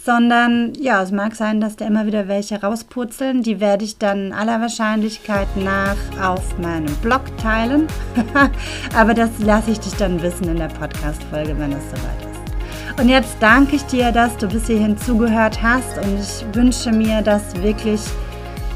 Sondern 0.03 0.73
ja, 0.75 1.01
es 1.01 1.11
mag 1.11 1.33
sein, 1.33 1.61
dass 1.61 1.77
da 1.77 1.87
immer 1.87 2.05
wieder 2.05 2.27
welche 2.27 2.61
rauspurzeln. 2.61 3.41
Die 3.41 3.59
werde 3.59 3.85
ich 3.85 3.97
dann 3.97 4.33
aller 4.33 4.61
Wahrscheinlichkeit 4.61 5.47
nach 5.55 5.95
auf 6.21 6.59
meinem 6.59 6.93
Blog 6.97 7.21
teilen. 7.37 7.87
Aber 8.95 9.13
das 9.13 9.31
lasse 9.39 9.71
ich 9.71 9.79
dich 9.79 9.93
dann 9.93 10.21
wissen 10.21 10.49
in 10.49 10.57
der 10.57 10.67
Podcast-Folge, 10.67 11.57
wenn 11.57 11.71
es 11.71 11.83
soweit 11.89 12.31
ist. 12.31 13.01
Und 13.01 13.09
jetzt 13.09 13.37
danke 13.39 13.77
ich 13.77 13.83
dir, 13.83 14.11
dass 14.11 14.37
du 14.37 14.47
bis 14.47 14.67
hierhin 14.67 14.97
zugehört 14.97 15.61
hast 15.63 15.97
und 15.97 16.19
ich 16.19 16.55
wünsche 16.55 16.91
mir, 16.91 17.21
dass 17.21 17.55
wirklich 17.61 18.01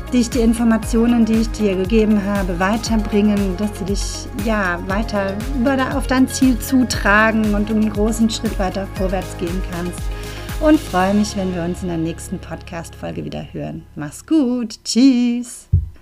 dich 0.09 0.29
die 0.29 0.39
Informationen, 0.39 1.25
die 1.25 1.41
ich 1.41 1.51
dir 1.51 1.75
gegeben 1.75 2.23
habe, 2.23 2.59
weiterbringen, 2.59 3.57
dass 3.57 3.77
sie 3.79 3.85
dich 3.85 4.01
ja 4.45 4.79
weiter 4.87 5.35
auf 5.95 6.07
dein 6.07 6.27
Ziel 6.27 6.57
zutragen 6.59 7.53
und 7.53 7.69
du 7.69 7.75
einen 7.75 7.91
großen 7.91 8.29
Schritt 8.29 8.57
weiter 8.59 8.87
vorwärts 8.95 9.37
gehen 9.37 9.61
kannst. 9.71 10.01
Und 10.61 10.79
freue 10.79 11.13
mich, 11.13 11.37
wenn 11.37 11.55
wir 11.55 11.63
uns 11.63 11.83
in 11.83 11.87
der 11.87 11.97
nächsten 11.97 12.37
Podcast-Folge 12.39 13.23
wieder 13.23 13.45
hören. 13.53 13.85
Mach's 13.95 14.25
gut. 14.25 14.83
Tschüss. 14.83 15.69